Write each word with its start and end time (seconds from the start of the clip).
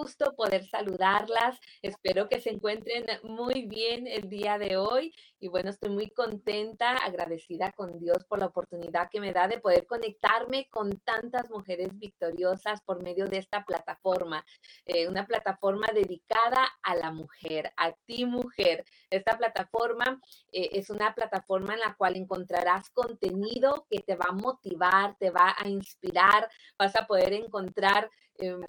gusto 0.00 0.34
poder 0.34 0.66
saludarlas. 0.66 1.60
Espero 1.82 2.28
que 2.28 2.40
se 2.40 2.50
encuentren 2.50 3.04
muy 3.22 3.66
bien 3.66 4.06
el 4.06 4.28
día 4.30 4.58
de 4.58 4.76
hoy. 4.76 5.12
Y 5.38 5.48
bueno, 5.48 5.70
estoy 5.70 5.90
muy 5.90 6.08
contenta, 6.10 6.96
agradecida 6.96 7.72
con 7.72 7.98
Dios 7.98 8.24
por 8.24 8.38
la 8.38 8.46
oportunidad 8.46 9.10
que 9.10 9.20
me 9.20 9.32
da 9.32 9.46
de 9.46 9.60
poder 9.60 9.86
conectarme 9.86 10.68
con 10.70 10.98
tantas 11.00 11.50
mujeres 11.50 11.98
victoriosas 11.98 12.80
por 12.82 13.02
medio 13.02 13.26
de 13.26 13.38
esta 13.38 13.64
plataforma. 13.64 14.44
Eh, 14.86 15.06
una 15.08 15.26
plataforma 15.26 15.86
dedicada 15.92 16.66
a 16.82 16.94
la 16.94 17.10
mujer, 17.10 17.72
a 17.76 17.92
ti 18.06 18.24
mujer. 18.24 18.84
Esta 19.10 19.36
plataforma 19.36 20.20
eh, 20.52 20.70
es 20.72 20.88
una 20.88 21.14
plataforma 21.14 21.74
en 21.74 21.80
la 21.80 21.94
cual 21.94 22.16
encontrarás 22.16 22.90
contenido 22.90 23.86
que 23.90 24.00
te 24.00 24.16
va 24.16 24.26
a 24.30 24.32
motivar, 24.32 25.16
te 25.18 25.30
va 25.30 25.54
a 25.58 25.68
inspirar, 25.68 26.48
vas 26.78 26.96
a 26.96 27.06
poder 27.06 27.32
encontrar 27.34 28.10
Em, 28.40 28.62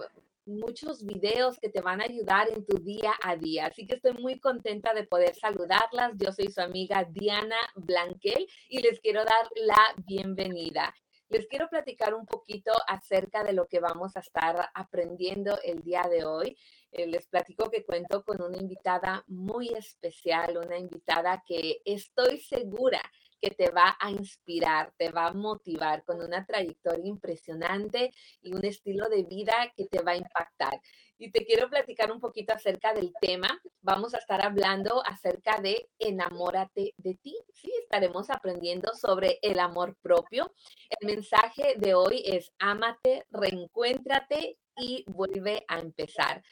muchos 0.46 1.04
videos 1.04 1.58
que 1.58 1.68
te 1.68 1.80
van 1.80 2.00
a 2.00 2.04
ayudar 2.04 2.48
en 2.50 2.64
tu 2.64 2.78
día 2.78 3.12
a 3.22 3.36
día. 3.36 3.66
Así 3.66 3.86
que 3.86 3.96
estoy 3.96 4.14
muy 4.14 4.38
contenta 4.40 4.94
de 4.94 5.04
poder 5.04 5.34
saludarlas. 5.34 6.12
Yo 6.16 6.32
soy 6.32 6.48
su 6.50 6.60
amiga 6.60 7.04
Diana 7.10 7.56
Blanquel 7.74 8.46
y 8.68 8.80
les 8.80 9.00
quiero 9.00 9.24
dar 9.24 9.48
la 9.56 9.94
bienvenida. 10.06 10.94
Les 11.28 11.46
quiero 11.46 11.68
platicar 11.70 12.12
un 12.12 12.26
poquito 12.26 12.72
acerca 12.86 13.42
de 13.42 13.54
lo 13.54 13.66
que 13.66 13.80
vamos 13.80 14.16
a 14.16 14.20
estar 14.20 14.68
aprendiendo 14.74 15.58
el 15.64 15.82
día 15.82 16.02
de 16.02 16.26
hoy. 16.26 16.58
Eh, 16.90 17.06
les 17.06 17.26
platico 17.26 17.70
que 17.70 17.86
cuento 17.86 18.22
con 18.22 18.42
una 18.42 18.58
invitada 18.58 19.24
muy 19.28 19.70
especial, 19.70 20.58
una 20.58 20.76
invitada 20.76 21.42
que 21.46 21.80
estoy 21.86 22.38
segura 22.38 23.00
que 23.42 23.50
te 23.50 23.70
va 23.70 23.96
a 23.98 24.10
inspirar, 24.10 24.92
te 24.96 25.10
va 25.10 25.26
a 25.26 25.34
motivar 25.34 26.04
con 26.04 26.22
una 26.22 26.46
trayectoria 26.46 27.06
impresionante 27.06 28.12
y 28.40 28.54
un 28.54 28.64
estilo 28.64 29.08
de 29.08 29.24
vida 29.24 29.72
que 29.76 29.86
te 29.86 30.00
va 30.00 30.12
a 30.12 30.16
impactar. 30.16 30.80
Y 31.18 31.32
te 31.32 31.44
quiero 31.44 31.68
platicar 31.68 32.12
un 32.12 32.20
poquito 32.20 32.52
acerca 32.52 32.94
del 32.94 33.12
tema. 33.20 33.60
Vamos 33.80 34.14
a 34.14 34.18
estar 34.18 34.44
hablando 34.44 35.02
acerca 35.04 35.60
de 35.60 35.88
enamórate 35.98 36.94
de 36.96 37.14
ti. 37.14 37.36
Sí, 37.52 37.72
estaremos 37.82 38.30
aprendiendo 38.30 38.94
sobre 38.94 39.40
el 39.42 39.58
amor 39.58 39.96
propio. 40.00 40.54
El 41.00 41.06
mensaje 41.06 41.74
de 41.78 41.94
hoy 41.94 42.22
es 42.24 42.52
ámate, 42.60 43.26
reencuéntrate 43.30 44.58
y 44.76 45.04
vuelve 45.08 45.64
a 45.66 45.80
empezar. 45.80 46.42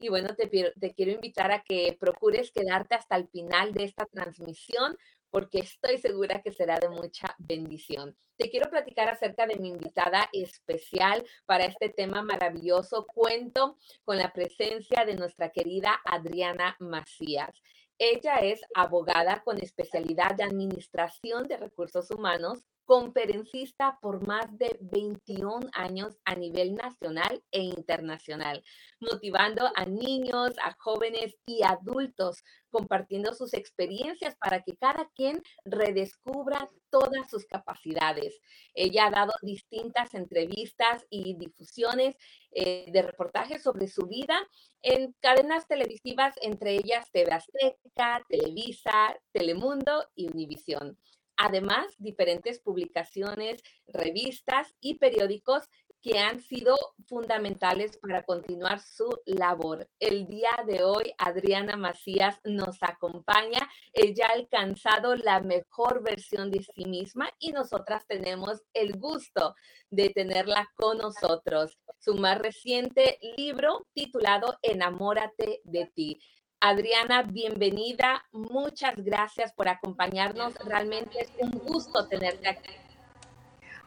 Y 0.00 0.08
bueno, 0.08 0.34
te, 0.36 0.46
te, 0.46 0.94
quiero 0.94 1.12
invitar 1.12 1.50
a 1.50 1.62
que 1.62 1.96
procures 1.98 2.52
quedarte 2.52 2.94
hasta 2.94 3.16
el 3.16 3.28
final 3.28 3.72
de 3.72 3.84
esta 3.84 4.06
transmisión 4.06 4.96
porque 5.30 5.60
estoy 5.60 5.98
segura 5.98 6.42
que 6.42 6.52
será 6.52 6.78
de 6.78 6.88
mucha 6.88 7.34
bendición. 7.38 8.16
Te 8.36 8.50
quiero 8.50 8.70
platicar 8.70 9.08
acerca 9.08 9.46
de 9.46 9.56
mi 9.56 9.68
invitada 9.70 10.28
especial 10.32 11.24
para 11.44 11.64
este 11.64 11.88
tema 11.88 12.22
maravilloso. 12.22 13.06
Cuento 13.06 13.76
con 14.04 14.16
la 14.16 14.32
presencia 14.32 15.04
de 15.04 15.16
nuestra 15.16 15.50
querida 15.50 16.00
Adriana 16.04 16.76
Macías. 16.78 17.50
Ella 17.98 18.36
es 18.36 18.60
abogada 18.74 19.42
con 19.42 19.58
especialidad 19.58 20.36
de 20.36 20.44
Administración 20.44 21.48
de 21.48 21.56
Recursos 21.56 22.10
Humanos 22.12 22.64
conferencista 22.88 23.98
por 24.00 24.26
más 24.26 24.46
de 24.56 24.78
21 24.80 25.68
años 25.74 26.16
a 26.24 26.34
nivel 26.34 26.74
nacional 26.74 27.44
e 27.50 27.60
internacional, 27.60 28.64
motivando 28.98 29.70
a 29.76 29.84
niños, 29.84 30.52
a 30.64 30.74
jóvenes 30.78 31.36
y 31.44 31.62
adultos, 31.64 32.42
compartiendo 32.70 33.34
sus 33.34 33.52
experiencias 33.52 34.36
para 34.36 34.62
que 34.62 34.74
cada 34.78 35.10
quien 35.14 35.42
redescubra 35.66 36.66
todas 36.88 37.28
sus 37.28 37.44
capacidades. 37.44 38.40
Ella 38.72 39.08
ha 39.08 39.10
dado 39.10 39.34
distintas 39.42 40.14
entrevistas 40.14 41.04
y 41.10 41.34
difusiones 41.34 42.16
eh, 42.60 42.90
de 42.90 43.02
reportajes 43.02 43.62
sobre 43.62 43.86
su 43.86 44.06
vida 44.06 44.36
en 44.82 45.14
cadenas 45.20 45.68
televisivas, 45.68 46.34
entre 46.42 46.72
ellas 46.72 47.08
TV 47.12 47.30
Azteca, 47.30 48.24
Televisa, 48.28 49.16
Telemundo 49.30 50.08
y 50.16 50.26
Univisión. 50.26 50.98
Además, 51.36 51.94
diferentes 51.98 52.58
publicaciones, 52.58 53.62
revistas 53.86 54.74
y 54.80 54.94
periódicos 54.94 55.68
que 56.00 56.18
han 56.18 56.40
sido 56.40 56.76
fundamentales 57.06 57.96
para 57.96 58.22
continuar 58.22 58.80
su 58.80 59.20
labor. 59.26 59.88
El 59.98 60.26
día 60.26 60.50
de 60.66 60.82
hoy, 60.82 61.12
Adriana 61.18 61.76
Macías 61.76 62.40
nos 62.44 62.82
acompaña. 62.82 63.68
Ella 63.92 64.26
ha 64.28 64.34
alcanzado 64.34 65.16
la 65.16 65.40
mejor 65.40 66.02
versión 66.02 66.50
de 66.50 66.62
sí 66.62 66.84
misma 66.84 67.30
y 67.38 67.52
nosotras 67.52 68.06
tenemos 68.06 68.62
el 68.72 68.98
gusto 68.98 69.54
de 69.90 70.10
tenerla 70.10 70.70
con 70.74 70.98
nosotros. 70.98 71.78
Su 71.98 72.14
más 72.14 72.38
reciente 72.38 73.18
libro 73.36 73.86
titulado 73.92 74.58
Enamórate 74.62 75.60
de 75.64 75.86
ti. 75.94 76.20
Adriana, 76.60 77.22
bienvenida. 77.22 78.24
Muchas 78.32 78.94
gracias 78.96 79.52
por 79.52 79.68
acompañarnos. 79.68 80.54
Realmente 80.64 81.20
es 81.20 81.30
un 81.40 81.50
gusto 81.50 82.08
tenerte 82.08 82.48
aquí. 82.48 82.87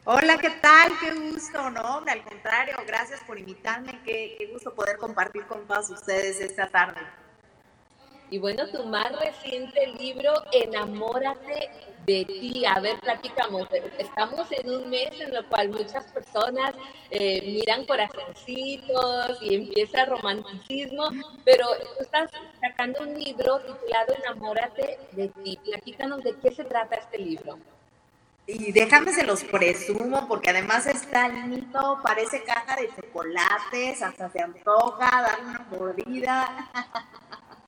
Hola, 0.03 0.39
¿qué 0.39 0.49
tal? 0.49 0.91
Qué 0.99 1.11
gusto, 1.13 1.69
¿no? 1.69 2.01
Al 2.07 2.23
contrario, 2.23 2.75
gracias 2.87 3.19
por 3.19 3.37
invitarme. 3.37 4.01
Qué, 4.03 4.49
gusto 4.51 4.73
poder 4.73 4.97
compartir 4.97 5.45
con 5.45 5.67
todos 5.67 5.91
ustedes 5.91 6.41
esta 6.41 6.67
tarde. 6.67 7.01
Y 8.31 8.39
bueno, 8.39 8.67
tu 8.71 8.83
más 8.85 9.11
reciente 9.19 9.93
libro, 9.99 10.33
Enamórate 10.53 11.69
de 12.07 12.25
ti. 12.25 12.65
A 12.65 12.79
ver, 12.79 12.99
platicamos. 12.99 13.67
Estamos 13.99 14.51
en 14.51 14.71
un 14.71 14.89
mes 14.89 15.11
en 15.19 15.35
el 15.35 15.45
cual 15.45 15.69
muchas 15.69 16.05
personas 16.05 16.73
eh, 17.11 17.39
miran 17.45 17.85
corazoncitos 17.85 19.37
y 19.39 19.53
empieza 19.53 20.05
romanticismo, 20.05 21.11
pero 21.45 21.67
tú 21.77 22.01
estás 22.01 22.31
sacando 22.59 23.03
un 23.03 23.13
libro 23.19 23.59
titulado 23.59 24.15
Enamórate 24.15 24.97
de 25.11 25.27
ti. 25.27 25.59
Platícanos 25.63 26.23
de 26.23 26.35
qué 26.39 26.49
se 26.49 26.63
trata 26.63 26.95
este 26.95 27.19
libro. 27.19 27.59
Y 28.47 28.71
déjame 28.71 29.13
se 29.13 29.23
los 29.23 29.43
presumo, 29.43 30.27
porque 30.27 30.49
además 30.49 30.85
está 30.87 31.29
lindo, 31.29 31.99
parece 32.03 32.43
caja 32.43 32.75
de 32.75 32.89
chocolates, 32.95 34.01
hasta 34.01 34.29
se 34.29 34.41
antoja 34.41 35.21
dar 35.21 35.39
una 35.43 35.67
mordida. 35.71 36.71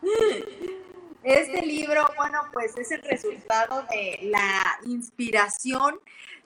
Este 1.24 1.62
libro, 1.66 2.06
bueno, 2.18 2.42
pues 2.52 2.78
es 2.78 2.92
el 2.92 3.02
resultado 3.02 3.84
de 3.90 4.20
la 4.24 4.78
inspiración 4.86 5.98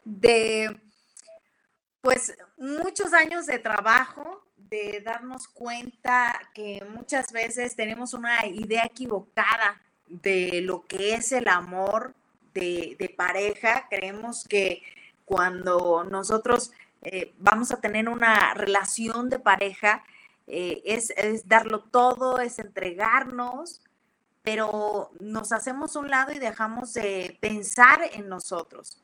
de, 0.06 0.80
pues, 2.00 2.38
muchos 2.58 3.12
años 3.14 3.48
de 3.48 3.58
trabajo, 3.58 4.44
de 4.56 5.02
darnos 5.04 5.48
cuenta 5.48 6.40
que 6.54 6.86
muchas 6.94 7.32
veces 7.32 7.76
tenemos 7.76 8.14
una 8.14 8.46
idea 8.46 8.86
equivocada 8.86 9.82
de 10.06 10.62
lo 10.62 10.86
que 10.86 11.16
es 11.16 11.32
el 11.32 11.48
amor 11.48 12.14
de, 12.60 13.14
pareja. 13.16 13.88
Creemos 13.90 14.46
que 14.48 14.84
cuando 15.26 16.04
nosotros 16.04 16.72
eh, 17.02 17.34
vamos 17.38 17.72
a 17.72 17.80
tener 17.80 18.10
una 18.10 18.54
relación 18.54 19.30
de 19.30 19.40
pareja, 19.40 20.04
eh, 20.48 20.82
es, 20.86 21.48
darlo 21.48 21.82
todo, 21.82 22.40
es 22.40 22.60
entregarnos, 22.60 23.82
pero 24.44 25.12
nos 25.20 25.52
hacemos 25.52 25.96
un 25.96 26.10
lado 26.10 26.32
y 26.32 26.40
dejamos 26.40 26.94
de 26.94 27.38
pensar 27.42 28.00
en 28.14 28.30
nosotros. 28.30 28.98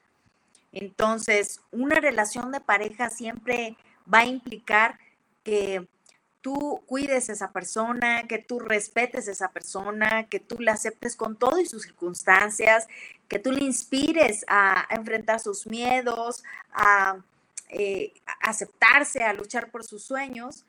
Entonces, 0.71 1.59
una 1.71 1.95
relación 1.95 2.51
de 2.51 2.61
pareja 2.61 3.09
siempre 3.09 3.77
va 4.11 4.19
a 4.19 4.25
implicar 4.25 4.97
que 5.43 5.87
tú 6.43 6.83
cuides 6.85 7.29
a 7.29 7.33
esa 7.33 7.51
persona, 7.53 8.27
que 8.27 8.37
tú 8.37 8.59
respetes 8.59 9.29
a 9.29 9.31
esa 9.31 9.51
persona, 9.51 10.27
que 10.27 10.41
tú 10.41 10.59
la 10.59 10.73
aceptes 10.73 11.15
con 11.15 11.37
todo 11.37 11.57
y 11.57 11.65
sus 11.65 11.83
circunstancias, 11.83 12.87
que 13.29 13.39
tú 13.39 13.53
le 13.53 13.63
inspires 13.63 14.43
a, 14.49 14.85
enfrentar 14.89 15.39
sus 15.39 15.65
miedos, 15.65 16.43
eh, 17.69 18.13
a 18.27 18.49
aceptarse, 18.49 19.23
a 19.23 19.33
luchar 19.33 19.71
por 19.71 19.85
sus 19.85 20.03
sueños. 20.03 20.65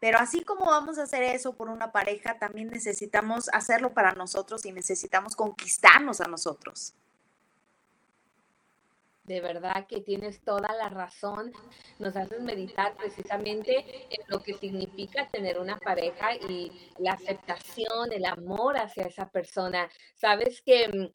Pero 0.00 0.18
así 0.18 0.42
como 0.44 0.64
vamos 0.64 0.98
a 0.98 1.02
hacer 1.02 1.22
eso 1.22 1.52
por 1.52 1.68
una 1.68 1.92
pareja, 1.92 2.38
también 2.38 2.70
necesitamos 2.70 3.50
hacerlo 3.52 3.92
para 3.92 4.12
nosotros 4.12 4.64
y 4.64 4.72
necesitamos 4.72 5.36
conquistarnos 5.36 6.22
a 6.22 6.24
nosotros. 6.24 6.94
De 9.24 9.40
verdad 9.40 9.86
que 9.86 10.00
tienes 10.00 10.42
toda 10.42 10.74
la 10.74 10.88
razón. 10.88 11.52
Nos 12.00 12.16
haces 12.16 12.40
meditar 12.40 12.96
precisamente 12.96 13.84
en 14.10 14.20
lo 14.26 14.42
que 14.42 14.54
significa 14.54 15.28
tener 15.28 15.60
una 15.60 15.78
pareja 15.78 16.34
y 16.34 16.72
la 16.98 17.12
aceptación, 17.12 18.12
el 18.12 18.24
amor 18.24 18.76
hacia 18.78 19.04
esa 19.04 19.28
persona. 19.30 19.88
Sabes 20.16 20.60
que 20.62 20.88
mm, 20.88 21.14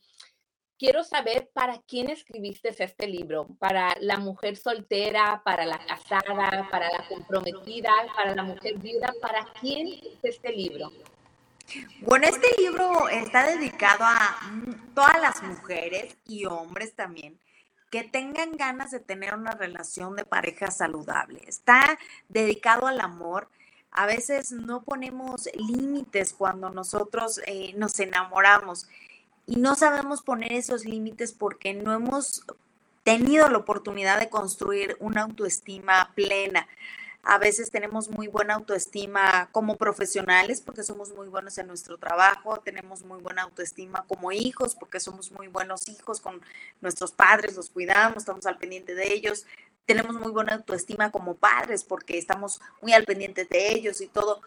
quiero 0.78 1.04
saber 1.04 1.50
para 1.54 1.82
quién 1.82 2.10
escribiste 2.10 2.70
este 2.82 3.08
libro, 3.08 3.48
para 3.60 3.94
la 4.00 4.18
mujer 4.18 4.56
soltera, 4.56 5.42
para 5.44 5.66
la 5.66 5.80
casada, 5.86 6.66
para 6.72 6.90
la 6.90 7.06
comprometida, 7.10 7.92
para 8.16 8.34
la 8.36 8.44
mujer 8.44 8.78
viuda, 8.78 9.14
¿para 9.22 9.46
quién 9.60 9.88
es 9.88 10.24
este 10.24 10.54
libro? 10.54 10.92
Bueno, 12.00 12.28
este 12.28 12.48
libro 12.62 13.10
está 13.10 13.46
dedicado 13.48 14.06
a 14.06 14.40
todas 14.96 15.20
las 15.20 15.44
mujeres 15.44 16.18
y 16.26 16.46
hombres 16.46 16.96
también 16.96 17.38
que 17.90 18.04
tengan 18.04 18.58
ganas 18.58 18.92
de 18.92 19.00
tener 19.00 19.34
una 19.34 19.52
relación 19.52 20.16
de 20.16 20.26
pareja 20.26 20.72
saludable. 20.72 21.42
Está 21.48 21.98
dedicado 22.30 22.88
al 22.88 23.00
amor, 23.00 23.50
a 23.92 24.06
veces 24.06 24.52
no 24.52 24.84
ponemos 24.84 25.50
límites 25.56 26.34
cuando 26.34 26.70
nosotros 26.70 27.42
eh, 27.48 27.74
nos 27.78 28.00
enamoramos 28.00 28.88
y 29.46 29.56
no 29.56 29.76
sabemos 29.76 30.22
poner 30.22 30.52
esos 30.54 30.86
límites 30.86 31.32
porque 31.32 31.74
no 31.74 31.94
hemos 31.94 32.44
tenido 33.04 33.48
la 33.48 33.60
oportunidad 33.60 34.20
de 34.20 34.30
construir 34.30 34.98
una 35.00 35.22
autoestima 35.22 36.12
plena. 36.14 36.68
A 37.30 37.40
veces 37.40 37.72
tenemos 37.72 38.10
muy 38.10 38.28
buena 38.28 38.54
autoestima 38.54 39.50
como 39.52 39.76
profesionales 39.76 40.62
porque 40.62 40.82
somos 40.82 41.14
muy 41.14 41.28
buenos 41.28 41.58
en 41.58 41.68
nuestro 41.68 41.98
trabajo, 41.98 42.62
tenemos 42.62 43.04
muy 43.04 43.20
buena 43.20 43.42
autoestima 43.42 44.06
como 44.08 44.32
hijos 44.32 44.76
porque 44.76 45.02
somos 45.02 45.34
muy 45.34 45.50
buenos 45.50 45.90
hijos 45.90 46.22
con 46.22 46.42
nuestros 46.80 47.12
padres, 47.12 47.58
los 47.58 47.70
cuidamos, 47.70 48.20
estamos 48.20 48.46
al 48.46 48.58
pendiente 48.58 48.96
de 48.96 49.14
ellos, 49.14 49.46
tenemos 49.86 50.16
muy 50.16 50.32
buena 50.32 50.54
autoestima 50.54 51.12
como 51.12 51.36
padres 51.36 51.84
porque 51.84 52.18
estamos 52.18 52.62
muy 52.82 52.94
al 52.94 53.04
pendiente 53.04 53.44
de 53.44 53.74
ellos 53.74 54.00
y 54.00 54.08
todo, 54.08 54.42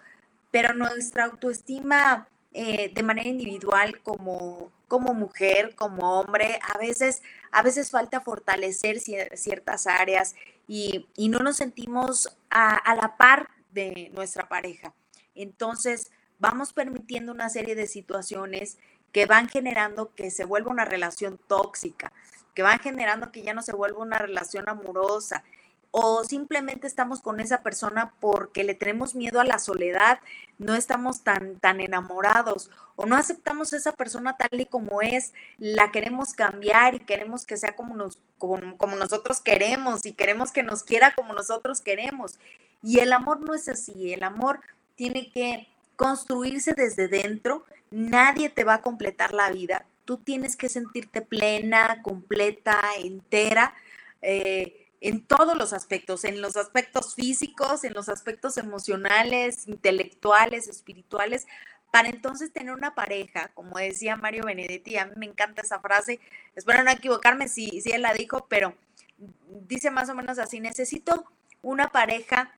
pero 0.51 0.73
nuestra 0.73 1.27
autoestima 1.27 2.29
eh, 2.55 2.91
de 2.95 3.03
manera 3.03 3.29
individual 3.29 4.01
como, 4.01 4.73
como 4.89 5.13
mujer, 5.13 5.75
como 5.75 6.19
hombre, 6.19 6.59
a 6.63 6.79
veces, 6.79 7.23
a 7.53 7.63
veces 7.63 7.91
falta 7.91 8.23
fortalecer 8.23 9.01
ciertas 9.01 9.87
áreas 9.87 10.35
y, 10.73 11.29
no 11.29 11.41
nos 11.41 11.57
sentimos 11.57 12.29
a, 12.49 12.77
a 12.77 12.95
la 12.95 13.17
par 13.17 13.49
de 13.73 14.09
nuestra 14.15 14.49
pareja. 14.49 14.95
Entonces, 15.35 16.13
vamos 16.39 16.73
permitiendo 16.73 17.33
una 17.33 17.49
serie 17.49 17.75
de 17.75 17.89
situaciones 17.89 18.79
que 19.11 19.27
van 19.27 19.49
generando 19.49 20.15
que 20.15 20.31
se 20.31 20.45
vuelva 20.45 20.71
una 20.71 20.85
relación 20.85 21.41
tóxica, 21.49 22.13
que 22.55 22.63
van 22.63 22.79
generando 22.79 23.33
que 23.33 23.43
ya 23.43 23.53
no 23.53 23.63
se 23.63 23.75
vuelva 23.75 23.99
una 23.99 24.19
relación 24.19 24.69
amorosa, 24.69 25.43
o 25.93 26.23
simplemente 26.25 26.87
estamos 26.87 27.21
con 27.21 27.41
esa 27.41 27.63
persona 27.63 28.15
porque 28.21 28.63
le 28.63 28.75
tenemos 28.75 29.15
miedo 29.15 29.41
a 29.41 29.45
la 29.45 29.59
soledad, 29.59 30.21
no 30.59 30.75
estamos 30.75 31.23
tan, 31.23 31.57
tan 31.57 31.81
enamorados 31.81 32.71
o 32.95 33.07
no 33.07 33.17
aceptamos 33.17 33.73
a 33.73 33.77
esa 33.77 33.93
persona 33.93 34.37
tal 34.37 34.61
y 34.61 34.67
como 34.67 35.03
es, 35.03 35.33
la 35.59 35.91
queremos 35.91 36.35
cambiar 36.35 36.95
y 36.95 37.01
queremos 37.01 37.45
que 37.45 37.57
sea 37.57 37.75
como, 37.75 37.97
nos, 37.97 38.19
como, 38.39 38.77
como 38.77 38.97
nosotros 38.97 39.41
queremos 39.41 40.07
y 40.07 40.13
queremos 40.13 40.53
que 40.53 40.63
nos 40.63 40.85
quiera 40.85 41.15
como 41.15 41.33
nosotros 41.33 41.81
queremos. 41.81 42.39
Y 42.83 43.01
el 43.01 43.13
amor 43.13 43.41
no 43.41 43.55
es 43.55 43.69
así, 43.69 44.13
el 44.13 44.23
amor 44.23 44.61
tiene 44.95 45.31
que 45.33 45.67
construirse 45.97 46.73
desde 46.73 47.09
dentro, 47.09 47.65
nadie 47.91 48.49
te 48.49 48.65
va 48.65 48.75
a 48.75 48.83
completar 48.83 49.35
la 49.35 49.51
vida, 49.51 49.87
tú 50.05 50.19
tienes 50.19 50.57
que 50.57 50.69
sentirte 50.69 51.21
plena, 51.21 52.01
completa, 52.03 52.81
entera. 52.99 53.75
Eh, 54.23 54.90
en 55.01 55.27
todos 55.27 55.57
los 55.57 55.73
aspectos, 55.73 56.25
en 56.25 56.41
los 56.41 56.57
aspectos 56.57 57.15
físicos, 57.15 57.85
en 57.85 57.95
los 57.95 58.09
aspectos 58.09 58.59
emocionales, 58.59 59.67
intelectuales, 59.67 60.69
espirituales, 60.69 61.47
para 61.91 62.09
entonces 62.09 62.53
tener 62.53 62.73
una 62.73 62.95
pareja, 62.95 63.49
como 63.55 63.79
decía 63.79 64.17
Mario 64.17 64.45
Benedetti, 64.45 64.97
a 64.97 65.07
mí 65.07 65.13
me 65.17 65.27
encanta 65.27 65.63
esa 65.63 65.81
frase, 65.81 66.21
espero 66.55 66.85
no 66.85 66.91
equivocarme 66.91 67.49
si, 67.49 67.81
si 67.81 67.91
él 67.91 68.03
la 68.03 68.15
dijo, 68.15 68.47
pero 68.49 68.75
dice 69.67 69.91
más 69.91 70.09
o 70.09 70.15
menos 70.15 70.39
así, 70.39 70.61
necesito 70.61 71.25
una 71.63 71.89
pareja, 71.89 72.53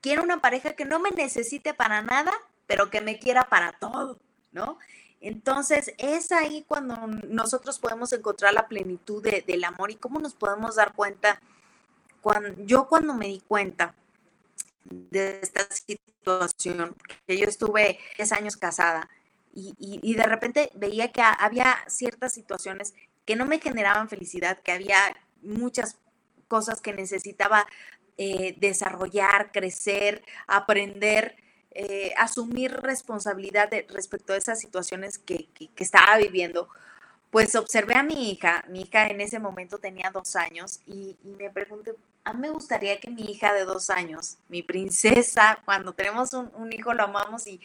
quiero 0.00 0.22
una 0.22 0.40
pareja 0.40 0.74
que 0.74 0.84
no 0.84 1.00
me 1.00 1.10
necesite 1.10 1.74
para 1.74 2.02
nada, 2.02 2.32
pero 2.66 2.90
que 2.90 3.00
me 3.00 3.18
quiera 3.18 3.48
para 3.48 3.72
todo, 3.72 4.18
¿no? 4.52 4.78
Entonces, 5.24 5.94
es 5.96 6.32
ahí 6.32 6.66
cuando 6.68 6.94
nosotros 7.06 7.78
podemos 7.78 8.12
encontrar 8.12 8.52
la 8.52 8.68
plenitud 8.68 9.22
del 9.22 9.64
amor 9.64 9.90
y 9.90 9.96
cómo 9.96 10.20
nos 10.20 10.34
podemos 10.34 10.76
dar 10.76 10.92
cuenta. 10.92 11.40
Cuando, 12.20 12.62
yo 12.66 12.88
cuando 12.88 13.14
me 13.14 13.28
di 13.28 13.40
cuenta 13.40 13.94
de 14.84 15.40
esta 15.40 15.66
situación, 15.70 16.94
que 17.26 17.38
yo 17.38 17.46
estuve 17.46 17.98
10 18.18 18.32
años 18.32 18.58
casada 18.58 19.08
y, 19.54 20.14
de 20.14 20.24
repente 20.24 20.70
veía 20.74 21.10
que 21.10 21.22
había 21.22 21.78
ciertas 21.88 22.34
situaciones 22.34 22.92
que 23.24 23.34
no 23.34 23.46
me 23.46 23.60
generaban 23.60 24.10
felicidad, 24.10 24.60
que 24.60 24.72
había 24.72 24.98
muchas 25.40 25.96
cosas 26.48 26.82
que 26.82 26.92
necesitaba 26.92 27.66
eh, 28.18 28.56
desarrollar, 28.58 29.52
crecer, 29.52 30.22
aprender 30.46 31.36
eh, 31.74 32.12
asumir 32.16 32.72
responsabilidad 32.72 33.68
respecto 33.88 34.32
a 34.32 34.36
esas 34.36 34.60
situaciones 34.60 35.18
que, 35.18 35.48
estaba 35.76 36.16
viviendo, 36.18 36.68
pues 37.30 37.56
observé 37.56 37.94
a 37.94 38.04
mi 38.04 38.30
hija, 38.30 38.64
mi 38.68 38.82
hija 38.82 39.08
en 39.08 39.20
ese 39.20 39.40
momento 39.40 39.78
tenía 39.78 40.10
dos 40.12 40.36
años 40.36 40.80
y, 40.86 41.16
me 41.24 41.50
pregunté, 41.50 41.94
a 42.22 42.32
mí 42.32 42.40
me 42.40 42.50
gustaría 42.50 43.00
que 43.00 43.10
mi 43.10 43.22
hija 43.22 43.52
de 43.52 43.64
dos 43.64 43.90
años, 43.90 44.38
mi 44.48 44.62
princesa, 44.62 45.58
cuando 45.64 45.92
tenemos 45.92 46.32
un, 46.32 46.72
hijo 46.72 46.94
lo 46.94 47.02
amamos 47.02 47.46
y, 47.48 47.60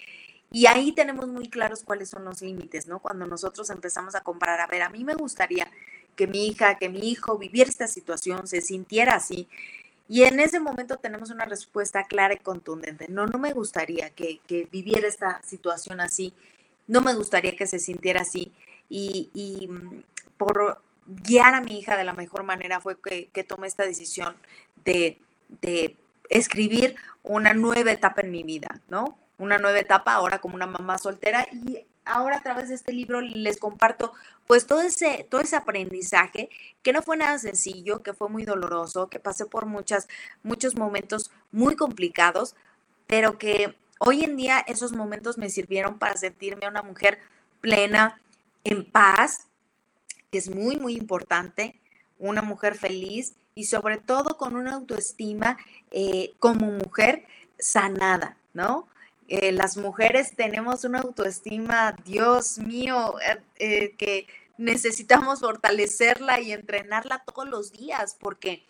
y 0.52 0.66
ahí 0.66 0.92
tenemos 0.92 1.28
muy 1.28 1.48
claros 1.48 1.84
cuáles 1.84 2.10
son 2.10 2.26
los 2.26 2.42
límites, 2.42 2.88
¿no? 2.88 3.00
Cuando 3.00 3.28
nosotros 3.28 3.70
empezamos 3.70 4.16
a 4.16 4.22
comparar, 4.22 4.60
a 4.60 4.68
ver, 4.68 4.82
a 4.82 4.90
mí 4.90 5.04
me 5.04 5.14
gustaría 5.14 5.70
que 6.16 6.28
mi 6.28 6.48
hija, 6.48 6.78
que 6.78 6.90
mi 6.90 7.10
hijo 7.10 7.38
viviera 7.38 7.70
esta 7.70 7.88
situación, 7.88 8.48
se 8.48 8.60
sintiera 8.62 9.14
así. 9.16 9.48
Y 10.10 10.24
en 10.24 10.40
ese 10.40 10.60
momento 10.60 10.98
tenemos 10.98 11.30
una 11.30 11.46
respuesta 11.46 12.04
clara 12.06 12.34
y 12.34 12.38
contundente. 12.38 13.06
No, 13.10 13.28
no 13.28 13.38
me 13.38 13.54
gustaría 13.54 14.10
que, 14.10 14.42
viviera 14.72 15.08
esta 15.08 15.40
situación 15.44 16.02
así, 16.02 16.34
no 16.88 17.02
me 17.02 17.14
gustaría 17.14 17.56
que 17.56 17.68
se 17.68 17.78
sintiera 17.78 18.22
así. 18.22 18.52
Y, 18.90 19.68
mm, 19.70 20.02
por 20.36 20.82
guiar 21.06 21.54
a 21.54 21.62
mi 21.62 21.78
hija 21.78 21.96
de 21.96 22.04
la 22.04 22.14
mejor 22.14 22.44
manera 22.44 22.82
fue 22.82 22.98
que, 23.00 23.44
tomé 23.44 23.68
esta 23.68 23.86
decisión 23.86 24.36
de, 24.84 25.20
de 25.62 25.96
escribir 26.30 26.96
una 27.22 27.54
nueva 27.54 27.92
etapa 27.92 28.22
en 28.22 28.32
mi 28.32 28.42
vida, 28.42 28.82
¿no? 28.90 29.20
Una 29.38 29.60
nueva 29.60 29.80
etapa 29.80 30.14
ahora 30.16 30.40
como 30.40 30.56
una 30.56 30.68
mamá 30.68 30.98
soltera 30.98 31.48
y 31.52 31.86
ahora 32.10 32.38
a 32.38 32.44
través 32.44 32.70
de 32.70 32.76
este 32.76 32.92
libro 32.92 33.22
les 33.22 33.58
comparto 33.58 34.14
pues 34.48 34.66
todo 34.66 34.82
ese, 34.82 35.28
todo 35.30 35.42
ese 35.42 35.56
aprendizaje 35.56 36.50
que 36.82 36.92
no 36.94 37.02
fue 37.02 37.18
nada 37.18 37.38
sencillo, 37.38 38.02
que 38.02 38.14
fue 38.14 38.30
muy 38.30 38.46
doloroso, 38.46 39.10
que 39.10 39.20
pasé 39.20 39.46
por 39.46 39.66
muchas, 39.66 40.08
muchos 40.44 40.76
momentos 40.76 41.32
muy 41.52 41.76
complicados, 41.76 42.56
pero 43.08 43.38
que 43.38 43.76
hoy 44.00 44.24
en 44.24 44.38
día 44.38 44.60
esos 44.60 44.92
momentos 44.92 45.38
me 45.38 45.50
sirvieron 45.50 46.00
para 46.00 46.18
sentirme 46.18 46.68
una 46.68 46.82
mujer 46.82 47.20
plena, 47.62 48.20
en 48.64 48.86
paz, 48.86 49.48
que 50.32 50.38
es 50.38 50.50
muy, 50.50 50.78
muy 50.78 50.96
importante, 50.96 51.80
una 52.18 52.42
mujer 52.42 52.76
feliz 52.76 53.36
y 53.56 53.66
sobre 53.66 53.98
todo 53.98 54.38
con 54.38 54.56
una 54.56 54.74
autoestima 54.74 55.58
eh, 55.92 56.34
como 56.40 56.72
mujer 56.72 57.26
sanada, 57.58 58.38
¿no? 58.54 58.88
Eh, 59.32 59.52
las 59.52 59.78
mujeres 59.78 60.36
tenemos 60.36 60.84
una 60.86 61.02
autoestima, 61.02 61.96
Dios 62.04 62.58
mío, 62.58 63.14
eh, 63.20 63.38
eh, 63.58 63.96
que 63.96 64.26
necesitamos 64.58 65.42
fortalecerla 65.42 66.40
y 66.40 66.52
entrenarla 66.52 67.24
todos 67.24 67.48
los 67.48 67.72
días, 67.72 68.18
porque 68.20 68.66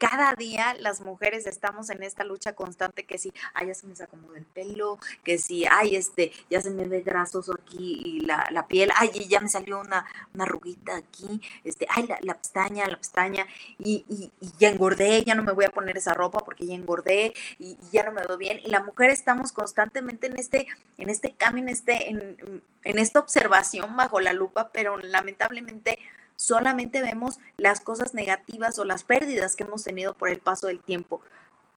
cada 0.00 0.34
día 0.34 0.74
las 0.80 1.02
mujeres 1.02 1.46
estamos 1.46 1.90
en 1.90 2.02
esta 2.02 2.24
lucha 2.24 2.54
constante 2.54 3.04
que 3.04 3.18
si, 3.18 3.34
ay, 3.52 3.66
ya 3.66 3.74
se 3.74 3.86
me 3.86 3.92
acomoda 4.00 4.38
el 4.38 4.46
pelo, 4.46 4.98
que 5.22 5.36
si, 5.36 5.66
ay, 5.70 5.94
este, 5.94 6.32
ya 6.48 6.62
se 6.62 6.70
me 6.70 6.88
ve 6.88 7.02
grasoso 7.02 7.52
aquí 7.52 8.00
y 8.02 8.20
la, 8.20 8.48
la 8.50 8.66
piel, 8.66 8.90
ay, 8.96 9.10
ya 9.28 9.40
me 9.40 9.50
salió 9.50 9.78
una, 9.78 10.06
una 10.32 10.44
arruguita 10.44 10.96
aquí, 10.96 11.42
este, 11.64 11.86
ay, 11.90 12.06
la, 12.06 12.18
la 12.22 12.34
pestaña, 12.34 12.88
la 12.88 12.96
pestaña, 12.96 13.46
y, 13.78 14.06
y, 14.08 14.32
ya 14.58 14.70
engordé, 14.70 15.22
ya 15.22 15.34
no 15.34 15.42
me 15.42 15.52
voy 15.52 15.66
a 15.66 15.70
poner 15.70 15.98
esa 15.98 16.14
ropa 16.14 16.38
porque 16.40 16.66
ya 16.66 16.74
engordé 16.74 17.34
y, 17.58 17.76
ya 17.92 18.02
no 18.02 18.12
me 18.12 18.22
veo 18.26 18.38
bien. 18.38 18.58
Y 18.64 18.70
la 18.70 18.82
mujer 18.82 19.10
estamos 19.10 19.52
constantemente 19.52 20.28
en 20.28 20.38
este, 20.38 20.66
en 20.96 21.10
este 21.10 21.34
cambio, 21.34 21.66
este, 21.68 22.08
en, 22.08 22.62
en 22.84 22.98
esta 22.98 23.20
observación 23.20 23.94
bajo 23.96 24.18
la 24.20 24.32
lupa, 24.32 24.70
pero 24.72 24.96
lamentablemente 24.96 25.98
solamente 26.40 27.02
vemos 27.02 27.38
las 27.58 27.80
cosas 27.80 28.14
negativas 28.14 28.78
o 28.78 28.86
las 28.86 29.04
pérdidas 29.04 29.56
que 29.56 29.64
hemos 29.64 29.84
tenido 29.84 30.14
por 30.14 30.30
el 30.30 30.38
paso 30.38 30.68
del 30.68 30.80
tiempo, 30.80 31.20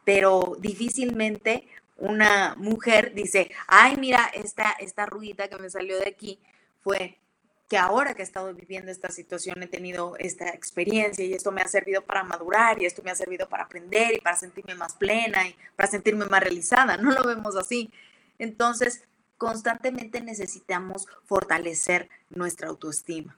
pero 0.06 0.56
difícilmente 0.58 1.68
una 1.98 2.56
mujer 2.58 3.14
dice, 3.14 3.52
ay, 3.68 3.98
mira, 3.98 4.32
esta, 4.34 4.72
esta 4.80 5.06
que 5.50 5.58
me 5.60 5.70
salió 5.70 6.00
de 6.00 6.08
aquí 6.08 6.40
fue 6.80 7.20
que 7.68 7.78
ahora 7.78 8.14
que 8.14 8.22
he 8.22 8.26
estado 8.26 8.54
viviendo 8.54 8.90
esta 8.90 9.10
situación 9.10 9.62
he 9.62 9.68
tenido 9.68 10.16
esta 10.18 10.48
experiencia 10.50 11.26
y 11.26 11.34
esto 11.34 11.52
me 11.52 11.62
ha 11.62 11.68
servido 11.68 12.02
para 12.02 12.24
madurar 12.24 12.82
y 12.82 12.86
esto 12.86 13.04
me 13.04 13.12
ha 13.12 13.16
servido 13.16 13.50
para 13.50 13.66
aprender 13.66 14.14
y 14.16 14.22
para 14.22 14.38
sentirme 14.38 14.76
más 14.76 14.94
plena 14.96 15.46
y 15.46 15.56
para 15.76 15.90
sentirme 15.92 16.26
más 16.26 16.40
realizada. 16.40 16.96
No 16.96 17.12
lo 17.12 17.24
vemos 17.26 17.58
así. 17.58 17.92
Entonces, 18.40 19.04
constantemente 19.38 20.22
necesitamos 20.22 21.08
fortalecer 21.26 22.10
nuestra 22.30 22.70
autoestima. 22.70 23.38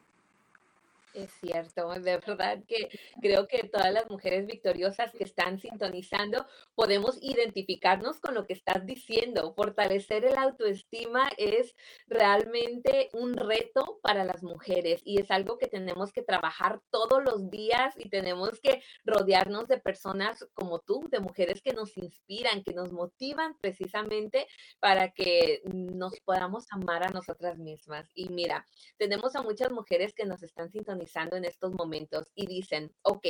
Es 1.15 1.31
cierto, 1.39 1.87
de 1.93 2.17
verdad 2.17 2.61
que 2.67 2.89
creo 3.21 3.47
que 3.47 3.69
todas 3.69 3.93
las 3.93 4.09
mujeres 4.09 4.47
victoriosas 4.47 5.13
que 5.13 5.23
están 5.23 5.59
sintonizando 5.59 6.45
podemos 6.75 7.17
identificarnos 7.21 8.19
con 8.19 8.35
lo 8.35 8.45
que 8.45 8.51
estás 8.51 8.85
diciendo. 8.85 9.53
Fortalecer 9.55 10.25
el 10.25 10.37
autoestima 10.37 11.29
es 11.37 11.73
realmente 12.07 13.09
un 13.13 13.33
reto 13.33 14.01
para 14.03 14.25
las 14.25 14.43
mujeres 14.43 15.01
y 15.05 15.21
es 15.21 15.31
algo 15.31 15.57
que 15.57 15.67
tenemos 15.67 16.11
que 16.11 16.21
trabajar 16.21 16.81
todos 16.89 17.23
los 17.23 17.49
días 17.49 17.95
y 17.97 18.09
tenemos 18.09 18.59
que 18.59 18.83
rodearnos 19.05 19.69
de 19.69 19.77
personas 19.77 20.45
como 20.53 20.79
tú, 20.79 21.07
de 21.09 21.21
mujeres 21.21 21.61
que 21.61 21.71
nos 21.71 21.97
inspiran, 21.97 22.61
que 22.61 22.73
nos 22.73 22.91
motivan 22.91 23.57
precisamente 23.61 24.47
para 24.81 25.11
que 25.11 25.61
nos 25.63 26.19
podamos 26.25 26.65
amar 26.71 27.03
a 27.03 27.11
nosotras 27.11 27.57
mismas. 27.57 28.11
Y 28.13 28.27
mira, 28.27 28.65
tenemos 28.97 29.33
a 29.37 29.43
muchas 29.43 29.71
mujeres 29.71 30.13
que 30.13 30.25
nos 30.25 30.43
están 30.43 30.69
sintonizando 30.69 31.04
en 31.13 31.45
estos 31.45 31.73
momentos 31.73 32.27
y 32.35 32.47
dicen, 32.47 32.91
ok, 33.01 33.27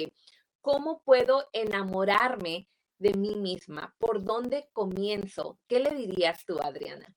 ¿cómo 0.62 1.02
puedo 1.04 1.48
enamorarme 1.54 2.68
de 3.00 3.14
mí 3.14 3.36
misma? 3.36 3.94
¿Por 4.00 4.24
dónde 4.24 4.70
comienzo? 4.74 5.60
¿Qué 5.68 5.80
le 5.80 5.92
dirías 5.92 6.46
tú, 6.46 6.60
Adriana? 6.60 7.14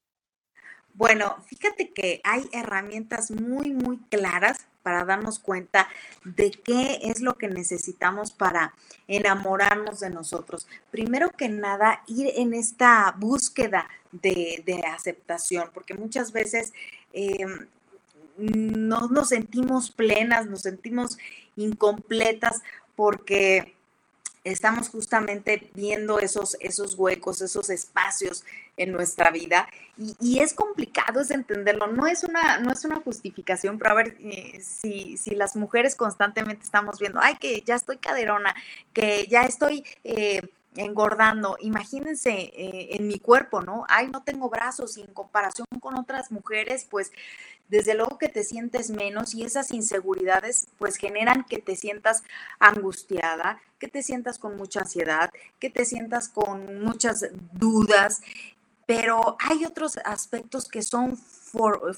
Bueno, 0.94 1.36
fíjate 1.46 1.92
que 1.92 2.20
hay 2.24 2.48
herramientas 2.52 3.30
muy, 3.30 3.72
muy 3.72 3.98
claras 4.10 4.66
para 4.82 5.04
darnos 5.04 5.38
cuenta 5.38 5.88
de 6.24 6.50
qué 6.50 6.98
es 7.02 7.20
lo 7.20 7.34
que 7.34 7.48
necesitamos 7.48 8.32
para 8.32 8.74
enamorarnos 9.06 10.00
de 10.00 10.10
nosotros. 10.10 10.66
Primero 10.90 11.30
que 11.30 11.48
nada, 11.48 12.02
ir 12.06 12.32
en 12.36 12.54
esta 12.54 13.14
búsqueda 13.16 13.88
de, 14.10 14.82
aceptación, 14.92 15.70
porque 15.72 15.94
muchas 15.94 16.32
veces 16.32 16.72
em, 17.12 17.68
no 18.38 19.08
nos 19.08 19.28
sentimos 19.28 19.90
plenas, 19.90 20.46
nos 20.46 20.62
sentimos 20.62 21.18
incompletas 21.56 22.62
porque 22.96 23.74
estamos 24.44 24.88
justamente 24.88 25.70
viendo 25.74 26.18
esos, 26.18 26.56
esos 26.60 26.94
huecos, 26.94 27.42
esos 27.42 27.70
espacios 27.70 28.44
en 28.76 28.92
nuestra 28.92 29.30
vida. 29.30 29.68
Y, 30.20 30.38
es 30.38 30.54
complicado 30.54 31.20
es 31.20 31.30
entenderlo, 31.30 31.88
no 31.88 32.06
es 32.06 32.24
una, 32.24 32.58
no 32.58 32.72
es 32.72 32.84
una 32.84 32.96
justificación, 32.96 33.78
pero 33.78 33.90
a 33.90 33.94
ver 33.94 34.16
eh, 34.20 34.60
si, 34.62 35.16
si, 35.16 35.34
las 35.34 35.56
mujeres 35.56 35.96
constantemente 35.96 36.64
estamos 36.64 36.98
viendo, 36.98 37.20
ay, 37.20 37.36
que 37.36 37.62
ya 37.62 37.74
estoy 37.74 37.98
caderona, 37.98 38.54
que 38.92 39.26
ya 39.28 39.42
estoy... 39.42 39.84
Eh, 40.04 40.42
engordando. 40.76 41.56
Imagínense 41.60 42.30
eh, 42.30 42.96
en 42.96 43.08
mi 43.08 43.18
cuerpo, 43.18 43.60
¿no? 43.60 43.84
Ay, 43.88 44.08
no 44.08 44.22
tengo 44.22 44.48
brazos 44.48 44.96
y 44.96 45.02
en 45.02 45.12
comparación 45.12 45.66
con 45.80 45.96
otras 45.96 46.30
mujeres, 46.30 46.86
pues 46.88 47.12
desde 47.68 47.94
luego 47.94 48.18
que 48.18 48.28
te 48.28 48.44
sientes 48.44 48.90
menos 48.90 49.34
y 49.34 49.44
esas 49.44 49.72
inseguridades 49.72 50.68
pues 50.78 50.96
generan 50.96 51.44
que 51.44 51.58
te 51.58 51.76
sientas 51.76 52.22
angustiada, 52.58 53.60
que 53.78 53.88
te 53.88 54.02
sientas 54.02 54.38
con 54.38 54.56
mucha 54.56 54.80
ansiedad, 54.80 55.30
que 55.58 55.70
te 55.70 55.84
sientas 55.84 56.28
con 56.28 56.82
muchas 56.82 57.26
dudas, 57.52 58.22
pero 58.86 59.36
hay 59.40 59.64
otros 59.66 59.98
aspectos 60.04 60.68
que 60.68 60.82
son, 60.82 61.18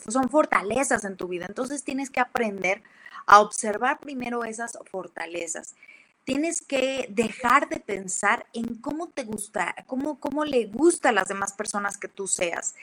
son 0.09 0.29
fortalezas 0.29 1.05
en 1.05 1.17
tu 1.17 1.29
vida, 1.29 1.47
entonces 1.49 1.85
tienes 1.85 2.11
que 2.11 2.21
aprender 2.21 2.83
a 3.27 3.41
observar 3.41 4.00
primero 4.00 4.45
esas 4.45 4.77
fortalezas 4.91 5.77
tienes 6.25 6.62
que 6.62 7.07
dejar 7.11 7.69
de 7.69 7.81
pensar 7.81 8.47
en 8.53 8.77
cómo 8.77 9.09
te 9.09 9.25
gusta, 9.25 9.75
cómo, 9.87 10.21
cómo 10.21 10.45
le 10.45 10.67
gusta 10.67 11.09
a 11.11 11.12
las 11.12 11.29
demás 11.29 11.53
personas 11.53 11.97
que 11.99 12.09
tú 12.09 12.27
seas. 12.27 12.75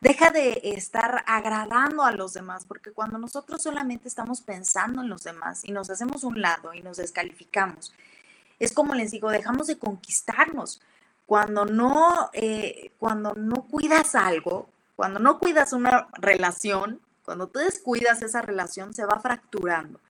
Deja 0.00 0.30
de 0.30 0.60
estar 0.62 1.24
agradando 1.26 2.02
a 2.02 2.12
los 2.12 2.34
demás, 2.34 2.64
porque 2.66 2.92
cuando 2.92 3.18
nosotros 3.18 3.62
solamente 3.62 4.08
estamos 4.08 4.42
pensando 4.42 5.02
en 5.02 5.08
los 5.08 5.24
demás 5.24 5.64
y 5.64 5.72
nos 5.72 5.88
hacemos 5.88 6.24
un 6.24 6.40
lado 6.42 6.74
y 6.74 6.82
nos 6.82 6.98
descalificamos, 6.98 7.94
es 8.58 8.72
como 8.72 8.94
les 8.94 9.10
digo, 9.10 9.30
dejamos 9.30 9.66
de 9.66 9.78
conquistarnos. 9.78 10.80
Cuando 11.26 11.64
no, 11.64 12.30
eh, 12.34 12.92
cuando 12.98 13.34
no 13.34 13.62
cuidas 13.62 14.14
algo, 14.14 14.68
cuando 14.94 15.20
no 15.20 15.38
cuidas 15.38 15.72
una 15.72 16.08
relación, 16.12 17.00
cuando 17.24 17.48
tú 17.48 17.58
descuidas 17.60 18.22
esa 18.22 18.42
relación, 18.42 18.92
se 18.92 19.06
va 19.06 19.18
fracturando. 19.18 20.00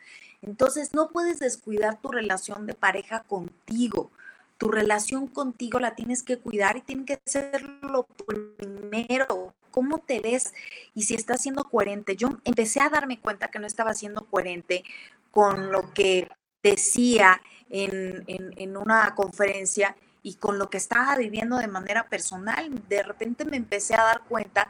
Entonces 0.46 0.92
no 0.94 1.08
puedes 1.08 1.38
descuidar 1.38 2.00
tu 2.00 2.08
relación 2.08 2.66
de 2.66 2.74
pareja 2.74 3.22
contigo. 3.22 4.10
Tu 4.58 4.68
relación 4.68 5.26
contigo 5.26 5.80
la 5.80 5.94
tienes 5.94 6.22
que 6.22 6.38
cuidar 6.38 6.76
y 6.76 6.82
tiene 6.82 7.04
que 7.04 7.20
ser 7.24 7.62
lo 7.82 8.04
primero. 8.04 9.54
¿Cómo 9.70 9.98
te 9.98 10.20
ves? 10.20 10.54
Y 10.94 11.02
si 11.02 11.14
estás 11.14 11.42
siendo 11.42 11.64
coherente. 11.64 12.16
Yo 12.16 12.38
empecé 12.44 12.80
a 12.80 12.90
darme 12.90 13.20
cuenta 13.20 13.48
que 13.48 13.58
no 13.58 13.66
estaba 13.66 13.94
siendo 13.94 14.26
coherente 14.26 14.84
con 15.30 15.72
lo 15.72 15.92
que 15.92 16.28
decía 16.62 17.40
en, 17.70 18.24
en 18.26 18.76
una 18.76 19.14
conferencia 19.14 19.96
y 20.22 20.34
con 20.34 20.58
lo 20.58 20.70
que 20.70 20.78
estaba 20.78 21.16
viviendo 21.16 21.58
de 21.58 21.68
manera 21.68 22.08
personal. 22.08 22.70
De 22.88 23.02
repente 23.02 23.44
me 23.44 23.56
empecé 23.56 23.94
a 23.94 24.04
dar 24.04 24.22
cuenta 24.22 24.68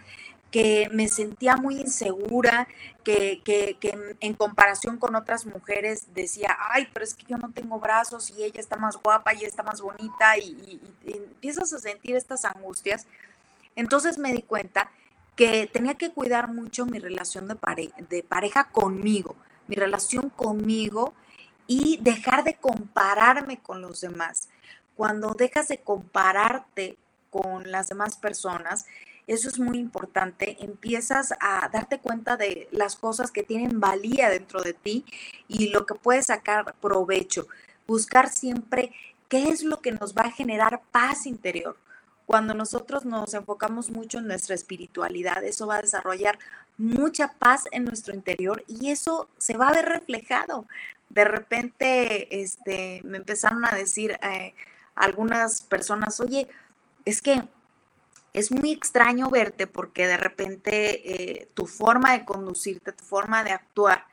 que 0.55 0.89
me 0.93 1.09
sentía 1.09 1.57
muy 1.57 1.81
insegura, 1.81 2.69
que, 3.03 3.43
en 4.21 4.35
comparación 4.35 4.99
con 4.99 5.17
otras 5.17 5.47
mujeres 5.47 6.15
decía, 6.15 6.57
ay, 6.71 6.87
pero 6.93 7.03
es 7.03 7.15
que 7.15 7.27
yo 7.27 7.37
no 7.39 7.51
tengo 7.51 7.81
brazos 7.81 8.31
y 8.31 8.45
ella 8.45 8.61
está 8.61 8.77
más 8.77 8.97
guapa 9.03 9.35
y 9.35 9.45
está 9.45 9.65
más 9.65 9.81
bonita 9.81 10.39
y, 10.39 10.81
empiezas 11.05 11.73
a 11.73 11.81
sentir 11.81 12.15
estas 12.15 12.45
angustias. 12.45 13.09
Entonces 13.75 14.17
me 14.17 14.33
di 14.33 14.43
cuenta 14.43 14.93
que 15.35 15.67
tenía 15.67 15.95
que 15.95 16.13
cuidar 16.13 16.47
mucho 16.47 16.87
mi 16.87 17.01
relación 17.01 17.49
de, 17.49 17.57
de 18.09 18.23
pareja 18.23 18.69
conmigo, 18.71 19.35
mi 19.67 19.75
relación 19.75 20.31
conmigo 20.31 21.15
y 21.67 21.99
dejar 22.01 22.45
de 22.45 22.55
compararme 22.55 23.59
con 23.59 23.83
los 23.83 24.03
demás. 24.03 24.51
Cuando 24.95 25.35
dejas 25.35 25.67
de 25.67 25.79
compararte 25.79 26.97
con 27.31 27.73
las 27.73 27.89
demás 27.89 28.17
personas, 28.17 28.87
eso 29.27 29.49
es 29.49 29.59
muy 29.59 29.79
importante. 29.79 30.57
Empiezas 30.61 31.33
a 31.41 31.69
darte 31.73 31.99
cuenta 31.99 32.37
de 32.37 32.69
las 32.73 32.97
cosas 32.97 33.31
que 33.31 33.43
tienen 33.43 33.81
valía 33.81 34.29
dentro 34.29 34.63
de 34.63 34.75
ti 34.75 35.05
y 35.49 35.69
lo 35.71 35.87
que 35.87 35.95
puedes 35.95 36.27
sacar 36.27 36.75
provecho. 36.81 37.47
Buscar 37.87 38.29
siempre 38.29 38.93
qué 39.29 39.49
es 39.49 39.63
lo 39.63 39.81
que 39.81 39.93
nos 39.93 40.15
va 40.15 40.23
a 40.23 40.31
generar 40.31 40.83
paz 40.91 41.27
interior. 41.27 41.77
Cuando 42.27 42.55
nosotros 42.55 43.05
nos 43.05 43.35
enfocamos 43.35 43.91
mucho 43.91 44.19
en 44.19 44.27
nuestra 44.27 44.55
espiritualidad, 44.55 45.45
eso 45.45 45.67
va 45.67 45.77
a 45.77 45.83
desarrollar 45.83 46.39
mucha 46.79 47.29
paz 47.35 47.65
en 47.71 47.85
nuestro 47.85 48.15
interior 48.15 48.65
y 48.67 48.91
eso 48.91 49.29
se 49.39 49.57
va 49.57 49.69
a 49.69 49.75
ver 49.75 49.87
reflejado. 49.87 50.67
De 51.11 51.25
repente, 51.25 52.41
este, 52.41 53.03
me 53.05 53.19
empezaron 53.19 53.65
a 53.65 53.75
decir 53.75 54.19
eh, 54.23 54.55
algunas 54.95 55.61
personas, 55.63 56.19
oye, 56.21 56.49
es 57.05 57.21
que 57.21 57.43
es 58.35 58.51
muy 58.51 58.73
extraño 58.73 59.31
verte 59.31 59.67
porque 59.67 60.07
de 60.09 60.17
repente 60.17 61.43
eh, 61.43 61.49
tu 61.55 61.67
forma 61.67 62.13
de 62.13 62.25
conducirte, 62.25 62.93
tu 62.93 63.05
forma 63.05 63.45
de 63.45 63.53
actuar, 63.53 64.07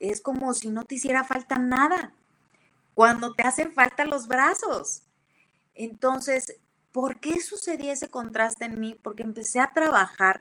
es 0.00 0.20
como 0.20 0.52
si 0.54 0.68
no 0.68 0.84
te 0.84 0.96
hiciera 0.96 1.24
falta 1.24 1.56
nada, 1.56 2.12
cuando 2.94 3.32
te 3.32 3.44
hacen 3.44 3.72
falta 3.72 4.04
los 4.04 4.26
brazos. 4.26 5.02
Entonces, 5.76 6.56
¿por 6.90 7.20
qué 7.20 7.40
sucedía 7.40 7.92
ese 7.92 8.08
contraste 8.08 8.64
en 8.64 8.80
mí? 8.80 8.98
Porque 9.00 9.22
empecé 9.22 9.60
a 9.60 9.72
trabajar 9.72 10.40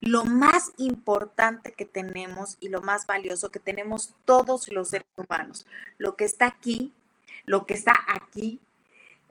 lo 0.00 0.24
más 0.24 0.72
importante 0.78 1.72
que 1.72 1.84
tenemos 1.84 2.56
y 2.60 2.70
lo 2.70 2.80
más 2.80 3.06
valioso 3.06 3.50
que 3.50 3.60
tenemos 3.60 4.14
todos 4.24 4.72
los 4.72 4.88
seres 4.88 5.06
humanos, 5.16 5.66
lo 5.98 6.16
que 6.16 6.24
está 6.24 6.46
aquí, 6.46 6.94
lo 7.44 7.66
que 7.66 7.74
está 7.74 7.92
aquí 8.08 8.58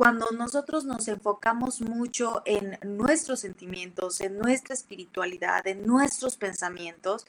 cuando 0.01 0.31
nosotros 0.31 0.83
nos 0.83 1.07
enfocamos 1.07 1.79
mucho 1.79 2.41
en 2.45 2.79
nuestros 2.81 3.41
sentimientos, 3.41 4.19
en 4.19 4.39
nuestra 4.39 4.73
espiritualidad, 4.73 5.67
en 5.67 5.85
nuestros 5.85 6.37
pensamientos, 6.37 7.27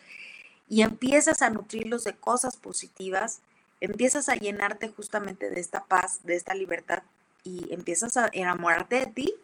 y 0.70 0.80
empiezas 0.80 1.42
a 1.42 1.50
nutrirlos 1.50 2.04
de 2.04 2.14
cosas 2.14 2.56
positivas, 2.56 3.40
empiezas 3.82 4.30
a 4.30 4.36
llenarte 4.36 4.88
justamente 4.88 5.50
de 5.50 5.60
esta 5.60 5.84
paz, 5.84 6.20
de 6.24 6.34
esta 6.34 6.54
libertad, 6.54 7.02
y 7.44 7.74
empiezas 7.74 8.16
a 8.16 8.30
enamorarte 8.32 9.00
de 9.00 9.06
ti. 9.06 9.34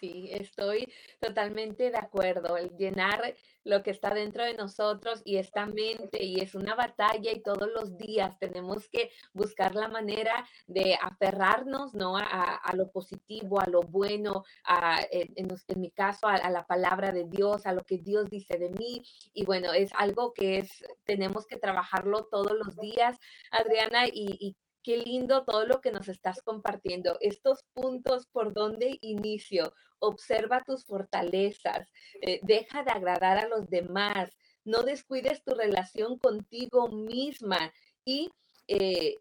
Sí, 0.00 0.30
estoy 0.32 0.90
totalmente 1.20 1.90
de 1.90 1.98
acuerdo. 1.98 2.56
El 2.56 2.70
llenar 2.78 3.34
lo 3.64 3.82
que 3.82 3.90
está 3.90 4.14
dentro 4.14 4.42
de 4.42 4.54
nosotros 4.54 5.20
y 5.26 5.36
esta 5.36 5.66
mente 5.66 6.24
y 6.24 6.40
es 6.40 6.54
una 6.54 6.74
batalla 6.74 7.30
y 7.30 7.42
todos 7.42 7.68
los 7.74 7.98
días 7.98 8.38
tenemos 8.38 8.88
que 8.88 9.10
buscar 9.34 9.74
la 9.74 9.88
manera 9.88 10.48
de 10.66 10.94
aferrarnos 10.94 11.92
¿no? 11.92 12.16
a, 12.16 12.72
lo 12.74 12.90
positivo, 12.90 13.60
a 13.60 13.68
lo 13.68 13.82
bueno, 13.82 14.44
a, 14.64 15.00
en, 15.10 15.48
mi 15.76 15.90
caso 15.90 16.26
a, 16.28 16.48
la 16.48 16.66
palabra 16.66 17.12
de 17.12 17.26
Dios, 17.26 17.66
a 17.66 17.74
lo 17.74 17.84
que 17.84 17.98
Dios 17.98 18.30
dice 18.30 18.56
de 18.56 18.70
mí 18.70 19.02
y 19.34 19.44
bueno, 19.44 19.74
es 19.74 19.90
algo 19.98 20.32
que 20.32 20.56
es, 20.58 20.82
tenemos 21.04 21.46
que 21.46 21.58
trabajarlo 21.58 22.24
todos 22.30 22.52
los 22.52 22.74
días, 22.76 23.18
Adriana, 23.50 24.06
y, 24.06 24.38
y 24.40 24.56
Qué 24.82 24.96
lindo 24.96 25.44
todo 25.44 25.66
lo 25.66 25.80
que 25.80 25.92
nos 25.92 26.08
estás 26.08 26.42
compartiendo. 26.42 27.18
Estos 27.20 27.64
puntos 27.74 28.26
por 28.26 28.54
donde 28.54 28.98
inicio. 29.02 29.74
Observa 29.98 30.62
tus 30.64 30.84
fortalezas. 30.84 31.90
Eh, 32.22 32.40
deja 32.42 32.82
de 32.82 32.90
agradar 32.90 33.38
a 33.38 33.48
los 33.48 33.68
demás. 33.68 34.30
no 34.64 34.82
descuides 34.82 35.42
tu 35.42 35.54
relación 35.54 36.18
contigo 36.18 36.88
misma 36.88 37.72
y 38.04 38.30
eh, 38.68 39.16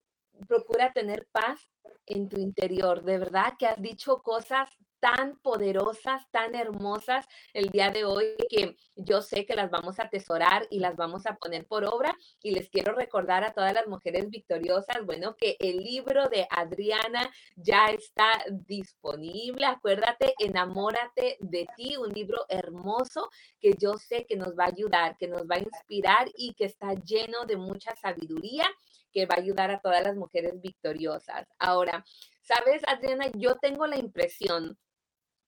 procura 0.47 0.91
tener 0.93 1.27
paz 1.31 1.59
en 2.05 2.29
tu 2.29 2.39
interior. 2.39 3.03
De 3.03 3.17
verdad 3.17 3.53
que 3.57 3.67
has 3.67 3.81
dicho 3.81 4.21
cosas 4.21 4.69
tan 4.99 5.37
poderosas, 5.39 6.29
tan 6.31 6.55
hermosas 6.55 7.25
el 7.53 7.69
día 7.69 7.89
de 7.91 8.05
hoy 8.05 8.35
que 8.49 8.75
yo 8.95 9.21
sé 9.21 9.45
que 9.45 9.55
las 9.55 9.69
vamos 9.69 9.99
a 9.99 10.03
atesorar 10.03 10.67
y 10.69 10.79
las 10.79 10.95
vamos 10.95 11.25
a 11.25 11.35
poner 11.35 11.65
por 11.65 11.85
obra. 11.85 12.15
Y 12.41 12.51
les 12.51 12.69
quiero 12.69 12.93
recordar 12.93 13.43
a 13.43 13.53
todas 13.53 13.73
las 13.73 13.87
mujeres 13.87 14.29
victoriosas, 14.29 15.05
bueno, 15.05 15.35
que 15.37 15.55
el 15.59 15.77
libro 15.77 16.27
de 16.29 16.47
Adriana 16.49 17.31
ya 17.55 17.87
está 17.87 18.43
disponible. 18.67 19.65
Acuérdate, 19.65 20.33
enamórate 20.39 21.37
de 21.39 21.67
ti, 21.75 21.95
un 21.97 22.09
libro 22.09 22.45
hermoso 22.49 23.29
que 23.59 23.73
yo 23.79 23.97
sé 23.97 24.25
que 24.25 24.35
nos 24.35 24.57
va 24.57 24.65
a 24.65 24.67
ayudar, 24.67 25.17
que 25.17 25.27
nos 25.27 25.43
va 25.43 25.55
a 25.55 25.59
inspirar 25.59 26.29
y 26.35 26.53
que 26.53 26.65
está 26.65 26.93
lleno 26.93 27.45
de 27.45 27.57
mucha 27.57 27.95
sabiduría 27.95 28.65
que 29.11 29.25
va 29.25 29.35
a 29.35 29.39
ayudar 29.39 29.71
a 29.71 29.79
todas 29.79 30.03
las 30.03 30.15
mujeres 30.15 30.59
victoriosas. 30.61 31.47
Ahora, 31.57 32.05
sabes, 32.41 32.81
Adriana, 32.87 33.25
yo 33.33 33.55
tengo 33.55 33.87
la 33.87 33.97
impresión 33.97 34.77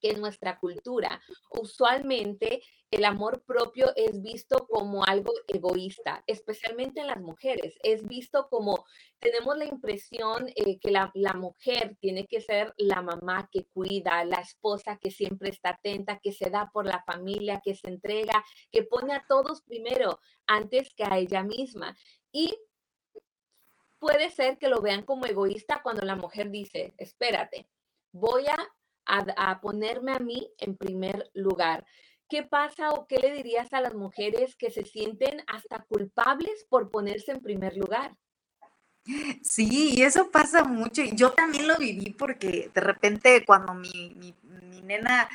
que 0.02 0.12
en 0.12 0.22
nuestra 0.22 0.60
cultura 0.60 1.22
usualmente 1.52 2.62
el 2.92 3.06
amor 3.06 3.42
propio 3.44 3.94
es 3.96 4.22
visto 4.22 4.68
como 4.68 5.06
algo 5.06 5.32
egoísta, 5.48 6.24
especialmente 6.28 7.00
en 7.00 7.08
las 7.08 7.22
mujeres. 7.22 7.76
Es 7.84 8.06
visto 8.06 8.50
como 8.50 8.86
tenemos 9.20 9.58
la 9.58 9.66
impresión 9.66 10.50
eh, 10.56 10.78
que 10.78 10.92
la, 10.92 11.10
la, 11.14 11.34
mujer 11.34 11.96
tiene 12.02 12.28
que 12.28 12.42
ser 12.42 12.74
la 12.78 13.02
mamá 13.02 13.48
que 13.50 13.66
cuida, 13.68 14.26
la 14.26 14.42
esposa 14.42 14.98
que 14.98 15.10
siempre 15.10 15.50
está 15.50 15.70
atenta, 15.70 16.20
que 16.20 16.34
se 16.34 16.50
da 16.50 16.70
por 16.74 16.86
la 16.86 17.02
familia, 17.04 17.62
que 17.64 17.76
se 17.76 17.88
entrega, 17.88 18.44
que 18.72 18.84
pone 18.84 19.14
a 19.14 19.26
todos 19.26 19.62
primero 19.62 20.20
antes 20.46 20.94
que 20.94 21.06
a 21.06 21.18
ella 21.18 21.44
misma. 21.44 21.96
Y 22.34 22.58
puede 24.00 24.32
ser 24.32 24.58
que 24.58 24.68
lo 24.68 24.82
vean 24.82 25.04
como 25.04 25.28
egoísta 25.28 25.82
cuando 25.82 26.02
la 26.06 26.16
mujer 26.16 26.50
dice, 26.50 26.94
espérate, 26.98 27.70
voy 28.12 28.48
a 28.48 28.58
a, 29.12 29.62
ponerme 29.62 30.14
a 30.14 30.20
mí 30.20 30.52
en 30.58 30.76
primer 30.76 31.30
lugar. 31.34 31.86
¿Qué 32.30 32.44
pasa 32.44 32.92
o 32.92 33.08
qué 33.08 33.18
le 33.18 33.34
dirías 33.34 33.74
a 33.74 33.82
las 33.82 33.94
mujeres 33.94 34.56
que 34.56 34.72
se 34.72 34.86
sienten 34.86 35.44
hasta 35.48 35.84
culpables 35.84 36.66
por 36.70 36.90
ponerse 36.90 37.32
en 37.32 37.42
primer 37.42 37.76
lugar? 37.76 38.16
Sí, 39.42 39.96
y 39.96 40.04
eso 40.04 40.30
pasa 40.32 40.64
mucho. 40.64 41.02
Yo 41.04 41.32
también 41.32 41.68
lo 41.68 41.78
viví 41.78 42.12
porque 42.12 42.70
de 42.74 42.82
repente 42.82 43.44
cuando 43.46 43.74
mi, 43.74 44.16
mi, 44.16 44.36
mi 44.44 44.82
nena 44.82 45.28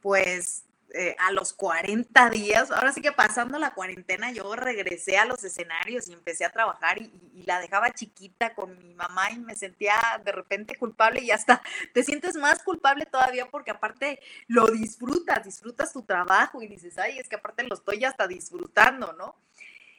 pues 0.00 0.64
eh, 0.96 1.16
a 1.18 1.32
los 1.32 1.52
40 1.52 2.30
días, 2.30 2.70
ahora 2.70 2.92
sí 2.92 3.00
que 3.00 3.10
pasando 3.10 3.58
la 3.58 3.74
cuarentena, 3.74 4.30
yo 4.30 4.54
regresé 4.54 5.18
a 5.18 5.24
los 5.24 5.42
escenarios 5.42 6.08
y 6.08 6.12
empecé 6.12 6.44
a 6.44 6.52
trabajar 6.52 7.02
y, 7.02 7.10
la 7.46 7.58
dejaba 7.58 7.90
chiquita 7.90 8.54
con 8.54 8.78
mi 8.78 8.94
mamá 8.94 9.32
y 9.32 9.38
me 9.40 9.56
sentía 9.56 9.96
de 10.24 10.30
repente 10.30 10.76
culpable 10.76 11.20
y 11.20 11.32
hasta 11.32 11.60
te 11.92 12.04
sientes 12.04 12.36
más 12.36 12.62
culpable 12.62 13.06
todavía 13.06 13.50
porque 13.50 13.72
aparte 13.72 14.20
lo 14.46 14.68
disfrutas, 14.68 15.44
disfrutas 15.44 15.92
tu 15.92 16.02
trabajo 16.02 16.62
y 16.62 16.68
dices, 16.68 16.96
ay, 16.96 17.18
es 17.18 17.28
que 17.28 17.36
aparte 17.36 17.64
lo 17.64 17.74
estoy 17.74 18.04
hasta 18.04 18.28
disfrutando, 18.28 19.12
¿no? 19.14 19.34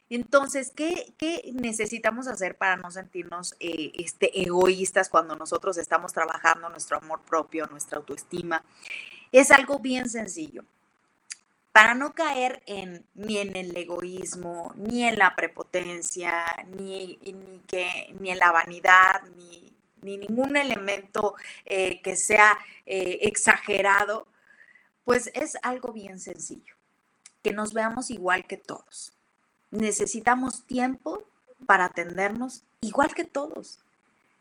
Entonces, 0.09 0.71
¿qué, 0.73 1.13
¿qué, 1.17 1.51
necesitamos 1.55 2.27
hacer 2.27 2.57
para 2.57 2.77
no 2.77 2.89
sentirnos 2.89 3.55
eh, 3.59 3.91
este, 3.95 4.41
egoístas 4.41 5.09
cuando 5.09 5.35
nosotros 5.35 5.77
estamos 5.77 6.13
trabajando 6.13 6.69
nuestro 6.69 6.97
amor 6.97 7.21
propio, 7.23 7.67
nuestra 7.67 7.97
autoestima? 7.97 8.63
Es 9.33 9.51
algo 9.51 9.79
bien 9.79 10.09
sencillo 10.09 10.63
para 11.75 11.93
no 11.93 12.13
caer 12.13 12.63
en, 12.67 13.05
ni 13.15 13.37
en 13.37 13.53
el 13.57 13.75
egoísmo, 13.75 14.71
ni 14.77 15.03
en 15.03 15.19
la 15.19 15.35
prepotencia, 15.35 16.45
ni, 16.69 17.19
que, 17.67 18.15
ni 18.17 18.31
en 18.31 18.39
la 18.39 18.53
vanidad, 18.53 19.23
ni, 19.35 19.73
ningún 20.01 20.55
elemento 20.55 21.35
eh, 21.65 22.01
que 22.01 22.15
sea 22.15 22.57
eh, 22.85 23.19
exagerado, 23.23 24.25
pues 25.03 25.29
es 25.33 25.57
algo 25.63 25.91
bien 25.91 26.21
sencillo, 26.21 26.75
que 27.43 27.51
nos 27.51 27.73
veamos 27.73 28.09
igual 28.09 28.45
que 28.45 28.55
todos. 28.55 29.11
Necesitamos 29.69 30.65
tiempo 30.65 31.25
para 31.65 31.85
atendernos 31.85 32.63
igual 32.79 33.13
que 33.13 33.25
todos. 33.25 33.79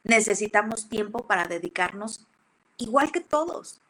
Necesitamos 0.05 0.89
tiempo 0.89 1.27
para 1.27 1.49
dedicarnos 1.49 2.29
igual 2.77 3.11
que 3.11 3.23
todos. 3.23 3.81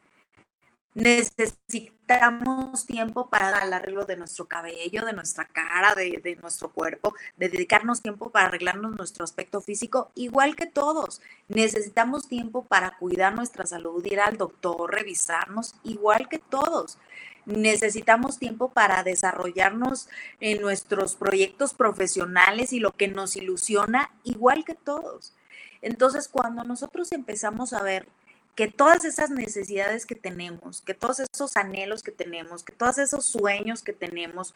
Necesitamos 0.94 2.86
tiempo 2.86 3.28
para 3.28 3.64
el 3.64 3.72
arreglo 3.72 4.04
de 4.04 4.16
nuestro 4.16 4.46
cabello, 4.46 5.04
de 5.04 5.12
nuestra 5.12 5.44
cara, 5.44 5.92
de, 5.96 6.38
nuestro 6.40 6.70
cuerpo, 6.70 7.14
de 7.36 7.48
dedicarnos 7.48 8.00
tiempo 8.00 8.30
para 8.30 8.46
arreglarnos 8.46 8.96
nuestro 8.96 9.24
aspecto 9.24 9.60
físico, 9.60 10.12
igual 10.14 10.54
que 10.54 10.66
todos. 10.66 11.20
Necesitamos 11.48 12.28
tiempo 12.28 12.64
para 12.64 12.96
cuidar 12.96 13.34
nuestra 13.34 13.66
salud, 13.66 14.04
ir 14.06 14.20
al 14.20 14.36
doctor, 14.36 14.92
revisarnos, 14.92 15.74
igual 15.82 16.28
que 16.28 16.38
todos. 16.38 16.98
Necesitamos 17.44 18.38
tiempo 18.38 18.70
para 18.70 19.02
desarrollarnos 19.02 20.08
en 20.38 20.62
nuestros 20.62 21.16
proyectos 21.16 21.74
profesionales 21.74 22.72
y 22.72 22.78
lo 22.78 22.92
que 22.92 23.08
nos 23.08 23.34
ilusiona, 23.34 24.12
igual 24.22 24.64
que 24.64 24.74
todos. 24.74 25.34
Entonces, 25.82 26.28
cuando 26.28 26.62
nosotros 26.62 27.10
empezamos 27.10 27.72
a 27.72 27.82
ver 27.82 28.06
que 28.54 28.68
todas 28.68 29.04
esas 29.04 29.30
necesidades 29.30 30.06
que 30.06 30.14
tenemos, 30.14 30.80
que 30.80 30.94
todos 30.94 31.20
esos 31.20 31.56
anhelos 31.56 32.02
que 32.02 32.12
tenemos, 32.12 32.62
que 32.62 32.72
todos 32.72 32.98
esos 32.98 33.26
sueños 33.26 33.82
que 33.82 33.92
tenemos, 33.92 34.54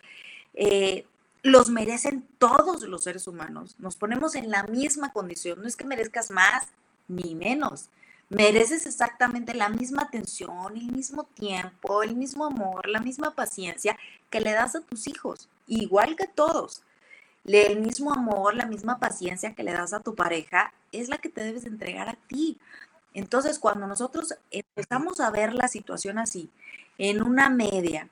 eh, 0.55 1.05
los 1.43 1.71
merecen 1.71 2.27
todos 2.39 2.83
los 2.83 3.05
seres 3.05 3.27
humanos. 3.27 3.77
Nos 3.79 3.97
ponemos 3.97 4.35
en 4.35 4.51
la 4.51 4.65
misma 4.65 5.13
condición. 5.13 5.61
No 5.61 5.69
es 5.69 5.77
que 5.77 5.85
merezcas 5.85 6.31
más 6.31 6.67
ni 7.07 7.35
menos. 7.35 7.89
Mereces 8.29 8.85
exactamente 8.87 9.55
la 9.55 9.71
misma 9.71 10.03
atención, 10.03 10.77
el 10.77 10.93
mismo 10.93 11.25
tiempo, 11.25 12.03
el 12.03 12.15
mismo 12.15 12.45
amor, 12.45 12.87
la 12.87 13.01
misma 13.01 13.35
paciencia 13.35 13.97
que 14.29 14.41
le 14.41 14.53
das 14.53 14.75
a 14.77 14.83
tus 14.83 15.07
hijos, 15.07 15.49
igual 15.67 16.15
que 16.15 16.27
todos. 16.27 16.83
El 17.45 17.81
mismo 17.81 18.13
amor, 18.13 18.55
la 18.55 18.67
misma 18.67 18.99
paciencia 18.99 19.55
que 19.55 19.63
le 19.63 19.73
das 19.73 19.95
a 19.95 20.01
tu 20.01 20.15
pareja 20.15 20.75
es 20.93 21.09
la 21.09 21.17
que 21.17 21.31
te 21.31 21.43
debes 21.43 21.65
entregar 21.65 22.11
a 22.11 22.19
ti. 22.29 22.59
Entonces, 23.15 23.59
cuando 23.59 23.87
nosotros 23.87 24.35
empezamos 24.51 25.21
a 25.21 25.31
ver 25.31 25.55
la 25.55 25.69
situación 25.69 26.19
así, 26.19 26.51
en 26.99 27.23
una 27.23 27.51
media, 27.51 28.09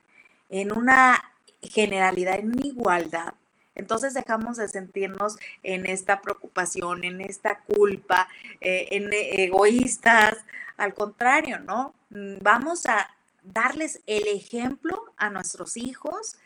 en 0.49 0.71
una 0.71 1.23
generalidad, 1.61 2.39
en 2.39 2.53
una 2.53 2.65
igualdad, 2.65 3.33
entonces 3.77 4.15
dejamos 4.15 4.57
de 4.57 4.67
sentirnos 4.67 5.37
en 5.61 5.85
esta 5.85 6.21
preocupación, 6.21 7.03
en 7.03 7.21
esta 7.21 7.59
culpa, 7.59 8.27
eh, 8.59 8.87
en 8.91 9.09
egoístas. 9.13 10.35
Al 10.77 10.95
contrario, 10.95 11.59
¿no? 11.59 11.93
Vamos 12.09 12.87
a 12.87 13.11
darles 13.43 14.01
el 14.07 14.27
ejemplo 14.27 15.13
a 15.15 15.29
nuestros 15.29 15.77
hijos 15.77 16.37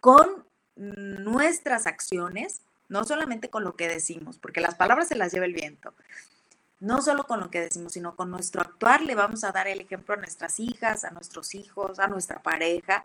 con 0.00 0.44
nuestras 0.76 1.86
acciones, 1.86 2.60
no 2.88 3.04
solamente 3.04 3.50
con 3.50 3.62
lo 3.62 3.76
que 3.76 3.88
decimos, 3.88 4.38
porque 4.38 4.60
las 4.60 4.74
palabras 4.74 5.08
se 5.08 5.16
las 5.16 5.32
lleva 5.32 5.46
el 5.46 5.54
viento, 5.54 5.94
no 6.84 7.00
solo 7.00 7.24
con 7.24 7.40
lo 7.40 7.50
que 7.50 7.60
decimos, 7.60 7.94
sino 7.94 8.14
con 8.14 8.30
nuestro 8.30 8.60
actuar 8.60 9.00
le 9.00 9.14
vamos 9.14 9.42
a 9.42 9.52
dar 9.52 9.66
el 9.68 9.80
ejemplo 9.80 10.14
a 10.14 10.18
nuestras 10.18 10.60
hijas, 10.60 11.04
a 11.04 11.10
nuestros 11.10 11.54
hijos, 11.54 11.98
a 11.98 12.08
nuestra 12.08 12.42
pareja, 12.42 13.04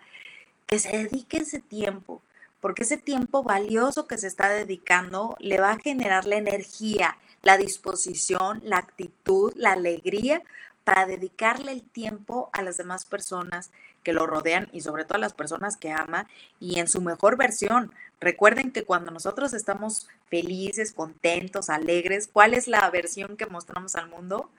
que 0.67 0.79
se 0.79 0.89
dedique 0.89 1.37
ese 1.37 1.59
tiempo, 1.59 2.21
porque 2.59 2.83
ese 2.83 2.97
tiempo 2.97 3.41
valioso 3.41 4.05
que 4.05 4.17
se 4.17 4.27
está 4.27 4.49
dedicando 4.49 5.37
le 5.39 5.61
va 5.61 5.71
a 5.71 5.79
generar 5.79 6.25
la 6.25 6.35
energía, 6.35 7.17
la 7.41 7.57
disposición, 7.57 8.61
la 8.65 8.77
actitud, 8.77 9.53
la 9.55 9.71
alegría 9.71 10.43
para 10.83 11.05
dedicarle 11.05 11.71
el 11.71 11.83
tiempo 11.83 12.49
a 12.51 12.61
las 12.61 12.75
demás 12.75 13.05
personas 13.05 13.71
que 14.10 14.13
lo 14.13 14.26
rodean 14.26 14.69
y 14.72 14.82
sobre 14.82 15.06
todo 15.06 15.17
a 15.17 15.22
las 15.22 15.34
personas 15.34 15.78
que 15.78 15.91
ama 15.91 16.28
y 16.60 16.80
en 16.80 16.88
su 16.88 17.00
mejor 17.00 17.38
versión. 17.38 17.93
Recuerden 18.19 18.72
que 18.72 18.84
cuando 18.84 19.12
nosotros 19.12 19.54
estamos 19.54 20.08
felices, 20.32 20.93
contentos, 20.93 21.69
alegres, 21.69 22.28
¿cuál 22.28 22.56
es 22.56 22.67
la 22.67 22.89
versión 22.89 23.38
que 23.38 23.45
mostramos 23.45 23.95
al 23.95 24.10
mundo? 24.10 24.50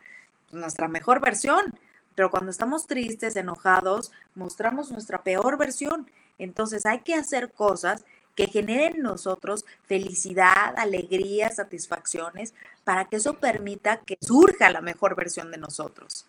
Nuestra 0.52 0.86
mejor 0.86 1.20
versión. 1.20 1.74
Pero 2.14 2.30
cuando 2.30 2.52
estamos 2.52 2.86
tristes, 2.86 3.34
enojados, 3.34 4.12
mostramos 4.36 4.92
nuestra 4.92 5.24
peor 5.24 5.58
versión. 5.58 6.08
Entonces 6.38 6.86
hay 6.86 7.00
que 7.00 7.16
hacer 7.16 7.50
cosas 7.50 8.04
que 8.36 8.46
generen 8.46 8.98
en 8.98 9.02
nosotros 9.02 9.64
felicidad, 9.82 10.74
alegría, 10.76 11.50
satisfacciones, 11.50 12.54
para 12.84 13.06
que 13.06 13.16
eso 13.16 13.34
permita 13.34 13.96
que 13.96 14.16
surja 14.20 14.70
la 14.70 14.80
mejor 14.80 15.16
versión 15.16 15.50
de 15.50 15.58
nosotros. 15.58 16.24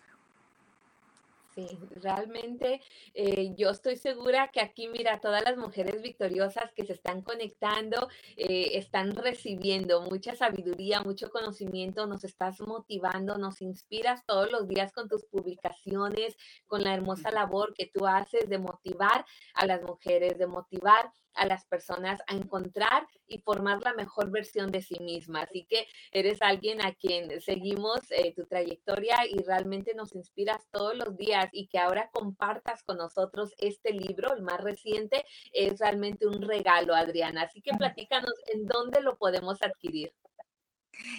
Sí, 1.54 1.68
realmente 2.00 2.80
eh, 3.12 3.54
yo 3.56 3.68
estoy 3.68 3.96
segura 3.96 4.48
que 4.48 4.60
aquí, 4.60 4.88
mira, 4.88 5.20
todas 5.20 5.44
las 5.44 5.58
mujeres 5.58 6.00
victoriosas 6.00 6.72
que 6.72 6.86
se 6.86 6.94
están 6.94 7.20
conectando, 7.20 8.08
eh, 8.36 8.70
están 8.78 9.14
recibiendo 9.14 10.00
mucha 10.00 10.34
sabiduría, 10.34 11.02
mucho 11.02 11.28
conocimiento, 11.28 12.06
nos 12.06 12.24
estás 12.24 12.60
motivando, 12.60 13.36
nos 13.36 13.60
inspiras 13.60 14.24
todos 14.24 14.50
los 14.50 14.66
días 14.66 14.92
con 14.92 15.08
tus 15.08 15.26
publicaciones, 15.26 16.36
con 16.66 16.84
la 16.84 16.94
hermosa 16.94 17.30
labor 17.30 17.74
que 17.74 17.86
tú 17.86 18.06
haces 18.06 18.48
de 18.48 18.58
motivar 18.58 19.26
a 19.52 19.66
las 19.66 19.82
mujeres, 19.82 20.38
de 20.38 20.46
motivar 20.46 21.12
a 21.34 21.46
las 21.46 21.64
personas 21.66 22.20
a 22.26 22.34
encontrar 22.34 23.06
y 23.26 23.38
formar 23.38 23.82
la 23.82 23.94
mejor 23.94 24.30
versión 24.30 24.70
de 24.70 24.82
sí 24.82 24.96
misma. 25.00 25.42
Así 25.42 25.66
que 25.68 25.86
eres 26.10 26.42
alguien 26.42 26.84
a 26.84 26.94
quien 26.94 27.40
seguimos 27.40 28.00
eh, 28.10 28.32
tu 28.34 28.46
trayectoria 28.46 29.16
y 29.28 29.42
realmente 29.42 29.94
nos 29.94 30.14
inspiras 30.14 30.60
todos 30.70 30.96
los 30.96 31.16
días 31.16 31.48
y 31.52 31.68
que 31.68 31.78
ahora 31.78 32.10
compartas 32.12 32.82
con 32.82 32.98
nosotros 32.98 33.54
este 33.58 33.92
libro, 33.92 34.34
el 34.34 34.42
más 34.42 34.60
reciente, 34.60 35.24
es 35.52 35.78
realmente 35.78 36.26
un 36.26 36.42
regalo, 36.42 36.94
Adriana. 36.94 37.42
Así 37.42 37.62
que 37.62 37.72
platícanos 37.72 38.34
en 38.52 38.66
dónde 38.66 39.00
lo 39.00 39.16
podemos 39.16 39.62
adquirir. 39.62 40.12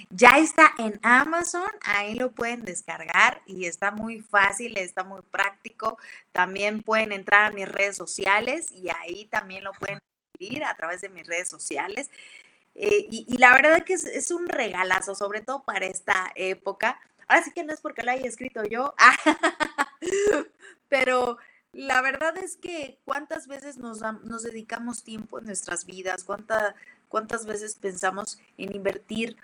Ya 0.09 0.38
está 0.38 0.73
en 0.77 0.99
Amazon, 1.03 1.69
ahí 1.81 2.15
lo 2.15 2.31
pueden 2.31 2.63
descargar 2.63 3.41
y 3.45 3.65
está 3.65 3.91
muy 3.91 4.21
fácil, 4.21 4.77
está 4.77 5.03
muy 5.03 5.21
práctico. 5.21 5.97
También 6.31 6.83
pueden 6.83 7.12
entrar 7.12 7.45
a 7.45 7.55
mis 7.55 7.67
redes 7.67 7.97
sociales 7.97 8.71
y 8.71 8.89
ahí 8.89 9.25
también 9.25 9.63
lo 9.63 9.71
pueden 9.73 9.99
adquirir 10.33 10.63
a 10.63 10.75
través 10.75 11.01
de 11.01 11.09
mis 11.09 11.27
redes 11.27 11.49
sociales. 11.49 12.09
Eh, 12.75 13.07
y, 13.09 13.38
la 13.38 13.53
verdad 13.53 13.83
que 13.83 13.93
es, 13.93 14.31
un 14.31 14.47
regalazo, 14.47 15.15
sobre 15.15 15.41
todo 15.41 15.63
para 15.63 15.86
esta 15.86 16.31
época. 16.36 16.99
Ahora 17.27 17.43
sí 17.43 17.51
que 17.51 17.63
no 17.63 17.73
es 17.73 17.81
porque 17.81 18.03
lo 18.03 18.12
haya 18.12 18.27
escrito 18.27 18.63
yo, 18.63 18.93
pero 20.89 21.38
la 21.71 22.01
verdad 22.01 22.38
es 22.38 22.57
que 22.57 22.99
cuántas 23.05 23.47
veces 23.47 23.77
nos, 23.77 24.01
nos 24.01 24.43
dedicamos 24.43 25.03
tiempo 25.03 25.39
en 25.39 25.45
nuestras 25.45 25.86
vidas, 25.86 26.25
cuántas 27.07 27.45
veces 27.45 27.75
pensamos 27.75 28.39
en 28.57 28.75
invertir 28.75 29.38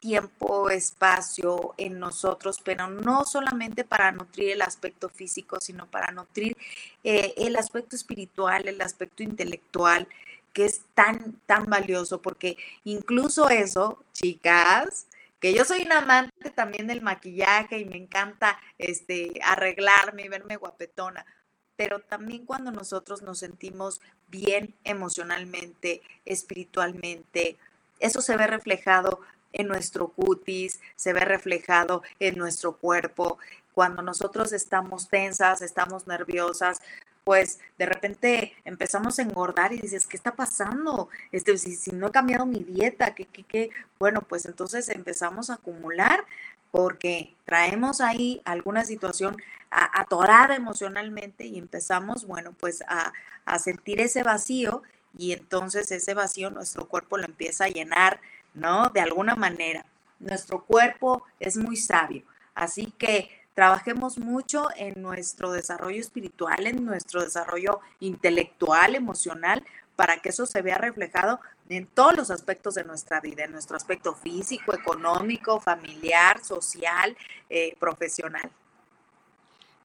tiempo, 0.00 0.70
espacio 0.70 1.74
en 1.76 1.98
nosotros, 1.98 2.60
pero 2.64 2.88
no 2.88 3.24
solamente 3.24 3.84
para 3.84 4.12
nutrir 4.12 4.50
el 4.50 4.62
aspecto 4.62 5.08
físico, 5.08 5.58
sino 5.60 5.86
para 5.86 6.12
nutrir 6.12 6.56
eh, 7.04 7.34
el 7.36 7.56
aspecto 7.56 7.96
espiritual, 7.96 8.68
el 8.68 8.80
aspecto 8.80 9.22
intelectual, 9.22 10.08
que 10.52 10.64
es 10.64 10.82
tan, 10.94 11.40
tan 11.46 11.66
valioso, 11.66 12.22
porque 12.22 12.56
incluso 12.84 13.48
eso, 13.48 14.02
chicas, 14.12 15.06
que 15.40 15.52
yo 15.52 15.64
soy 15.64 15.82
una 15.82 15.98
amante 15.98 16.50
también 16.50 16.86
del 16.86 17.02
maquillaje 17.02 17.78
y 17.78 17.84
me 17.84 17.96
encanta 17.96 18.58
este, 18.78 19.32
arreglarme 19.42 20.24
y 20.24 20.28
verme 20.28 20.56
guapetona, 20.56 21.26
pero 21.76 22.00
también 22.00 22.46
cuando 22.46 22.72
nosotros 22.72 23.22
nos 23.22 23.38
sentimos 23.38 24.00
bien 24.28 24.74
emocionalmente, 24.84 26.00
espiritualmente, 26.24 27.58
eso 28.00 28.22
se 28.22 28.36
ve 28.36 28.46
reflejado 28.46 29.20
en 29.52 29.68
nuestro 29.68 30.08
cutis, 30.08 30.80
se 30.94 31.12
ve 31.12 31.20
reflejado 31.20 32.02
en 32.20 32.36
nuestro 32.36 32.76
cuerpo. 32.76 33.38
Cuando 33.74 34.02
nosotros 34.02 34.52
estamos 34.52 35.08
tensas, 35.08 35.62
estamos 35.62 36.06
nerviosas, 36.06 36.80
pues 37.24 37.58
de 37.76 37.86
repente 37.86 38.54
empezamos 38.64 39.18
a 39.18 39.22
engordar 39.22 39.72
y 39.72 39.80
dices, 39.80 40.06
¿qué 40.06 40.16
está 40.16 40.36
pasando? 40.36 41.08
Este, 41.32 41.58
si, 41.58 41.74
si 41.74 41.90
no 41.90 42.06
he 42.06 42.10
cambiado 42.12 42.46
mi 42.46 42.60
dieta, 42.60 43.16
¿qué, 43.16 43.24
qué, 43.26 43.42
qué? 43.42 43.70
Bueno, 43.98 44.22
pues 44.22 44.46
entonces 44.46 44.88
empezamos 44.88 45.50
a 45.50 45.54
acumular 45.54 46.24
porque 46.70 47.34
traemos 47.44 48.00
ahí 48.00 48.40
alguna 48.44 48.84
situación 48.84 49.36
atorada 49.70 50.54
emocionalmente 50.54 51.46
y 51.46 51.58
empezamos, 51.58 52.26
bueno, 52.26 52.52
pues 52.52 52.82
a, 52.86 53.12
a 53.44 53.58
sentir 53.58 54.00
ese 54.00 54.22
vacío 54.22 54.82
y 55.18 55.32
entonces 55.32 55.90
ese 55.90 56.14
vacío 56.14 56.50
nuestro 56.50 56.86
cuerpo 56.86 57.18
lo 57.18 57.24
empieza 57.24 57.64
a 57.64 57.68
llenar 57.68 58.20
¿no? 58.56 58.88
De 58.88 59.00
alguna 59.00 59.36
manera. 59.36 59.84
Nuestro 60.18 60.64
cuerpo 60.64 61.22
es 61.38 61.56
muy 61.56 61.76
sabio, 61.76 62.24
así 62.54 62.86
que 62.98 63.30
trabajemos 63.54 64.18
mucho 64.18 64.68
en 64.76 65.00
nuestro 65.02 65.52
desarrollo 65.52 66.00
espiritual, 66.00 66.66
en 66.66 66.84
nuestro 66.84 67.22
desarrollo 67.22 67.80
intelectual, 68.00 68.94
emocional, 68.94 69.62
para 69.94 70.18
que 70.18 70.30
eso 70.30 70.46
se 70.46 70.62
vea 70.62 70.78
reflejado 70.78 71.40
en 71.68 71.86
todos 71.86 72.16
los 72.16 72.30
aspectos 72.30 72.74
de 72.74 72.84
nuestra 72.84 73.20
vida, 73.20 73.44
en 73.44 73.52
nuestro 73.52 73.76
aspecto 73.76 74.14
físico, 74.14 74.74
económico, 74.74 75.60
familiar, 75.60 76.42
social, 76.44 77.16
eh, 77.50 77.76
profesional. 77.78 78.50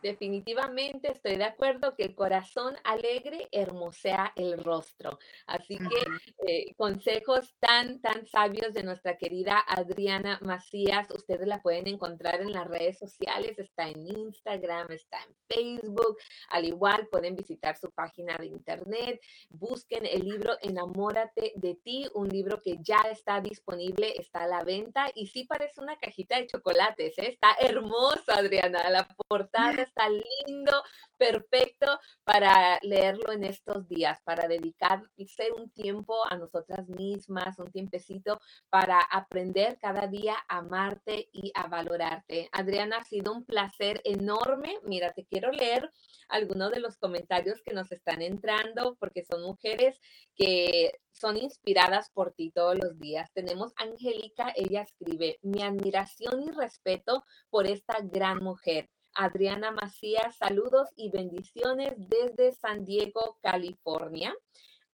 Definitivamente 0.01 1.11
estoy 1.11 1.35
de 1.35 1.43
acuerdo 1.43 1.95
que 1.95 2.03
el 2.03 2.15
corazón 2.15 2.75
alegre 2.83 3.47
hermosea 3.51 4.33
el 4.35 4.63
rostro. 4.63 5.19
Así 5.45 5.77
que 5.77 6.47
eh, 6.47 6.73
consejos 6.75 7.53
tan, 7.59 8.01
tan 8.01 8.25
sabios 8.25 8.73
de 8.73 8.83
nuestra 8.83 9.17
querida 9.17 9.63
Adriana 9.67 10.39
Macías, 10.41 11.09
ustedes 11.11 11.47
la 11.47 11.61
pueden 11.61 11.87
encontrar 11.87 12.41
en 12.41 12.51
las 12.51 12.67
redes 12.67 12.97
sociales, 12.97 13.59
está 13.59 13.89
en 13.89 14.07
Instagram, 14.07 14.91
está 14.91 15.17
en 15.23 15.35
Facebook, 15.47 16.17
al 16.49 16.65
igual 16.65 17.07
pueden 17.11 17.35
visitar 17.35 17.77
su 17.77 17.91
página 17.91 18.35
de 18.37 18.47
internet, 18.47 19.21
busquen 19.49 20.05
el 20.05 20.23
libro 20.23 20.57
Enamórate 20.61 21.53
de 21.55 21.75
ti, 21.75 22.07
un 22.15 22.27
libro 22.29 22.61
que 22.61 22.77
ya 22.81 23.01
está 23.11 23.39
disponible, 23.39 24.13
está 24.17 24.43
a 24.43 24.47
la 24.47 24.63
venta 24.63 25.11
y 25.13 25.27
sí 25.27 25.43
parece 25.43 25.79
una 25.79 25.97
cajita 25.99 26.37
de 26.37 26.47
chocolates, 26.47 27.17
¿eh? 27.19 27.29
está 27.29 27.55
hermoso 27.59 28.31
Adriana, 28.31 28.89
la 28.89 29.07
portada 29.27 29.71
está 29.91 30.09
lindo, 30.09 30.71
perfecto 31.17 31.99
para 32.23 32.79
leerlo 32.81 33.31
en 33.31 33.43
estos 33.43 33.87
días, 33.87 34.19
para 34.23 34.47
dedicarse 34.47 35.51
un 35.55 35.69
tiempo 35.69 36.15
a 36.29 36.37
nosotras 36.37 36.87
mismas, 36.87 37.59
un 37.59 37.71
tiempecito 37.71 38.39
para 38.69 38.99
aprender 38.99 39.77
cada 39.79 40.07
día 40.07 40.35
a 40.47 40.59
amarte 40.59 41.27
y 41.31 41.51
a 41.53 41.67
valorarte. 41.67 42.49
Adriana, 42.51 42.97
ha 42.97 43.03
sido 43.03 43.33
un 43.33 43.45
placer 43.45 44.01
enorme. 44.03 44.79
Mira, 44.83 45.11
te 45.11 45.25
quiero 45.25 45.51
leer 45.51 45.91
algunos 46.29 46.71
de 46.71 46.79
los 46.79 46.97
comentarios 46.97 47.61
que 47.61 47.73
nos 47.73 47.91
están 47.91 48.21
entrando 48.21 48.95
porque 48.99 49.23
son 49.23 49.43
mujeres 49.43 49.99
que 50.35 50.91
son 51.11 51.37
inspiradas 51.37 52.09
por 52.11 52.33
ti 52.33 52.51
todos 52.51 52.77
los 52.77 52.97
días. 52.97 53.29
Tenemos 53.33 53.73
Angélica, 53.75 54.53
ella 54.55 54.81
escribe, 54.81 55.37
mi 55.41 55.61
admiración 55.61 56.43
y 56.43 56.51
respeto 56.51 57.23
por 57.49 57.67
esta 57.67 57.97
gran 58.01 58.41
mujer. 58.41 58.89
Adriana 59.13 59.71
Macías, 59.71 60.37
saludos 60.37 60.89
y 60.95 61.09
bendiciones 61.09 61.93
desde 61.97 62.53
San 62.53 62.85
Diego, 62.85 63.37
California. 63.41 64.33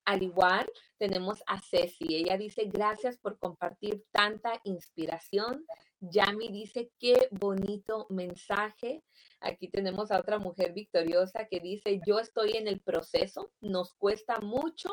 Al 0.05 0.23
igual, 0.23 0.65
tenemos 0.97 1.43
a 1.47 1.59
Ceci. 1.59 2.15
Ella 2.15 2.37
dice, 2.37 2.63
gracias 2.65 3.17
por 3.17 3.37
compartir 3.37 4.05
tanta 4.11 4.61
inspiración. 4.63 5.65
Yami 5.99 6.47
dice, 6.49 6.91
qué 6.97 7.27
bonito 7.31 8.07
mensaje. 8.09 9.03
Aquí 9.41 9.67
tenemos 9.67 10.09
a 10.11 10.19
otra 10.19 10.39
mujer 10.39 10.71
victoriosa 10.71 11.47
que 11.49 11.59
dice, 11.59 11.99
yo 12.07 12.19
estoy 12.19 12.53
en 12.53 12.69
el 12.69 12.79
proceso, 12.79 13.51
nos 13.59 13.95
cuesta 13.95 14.39
mucho 14.39 14.89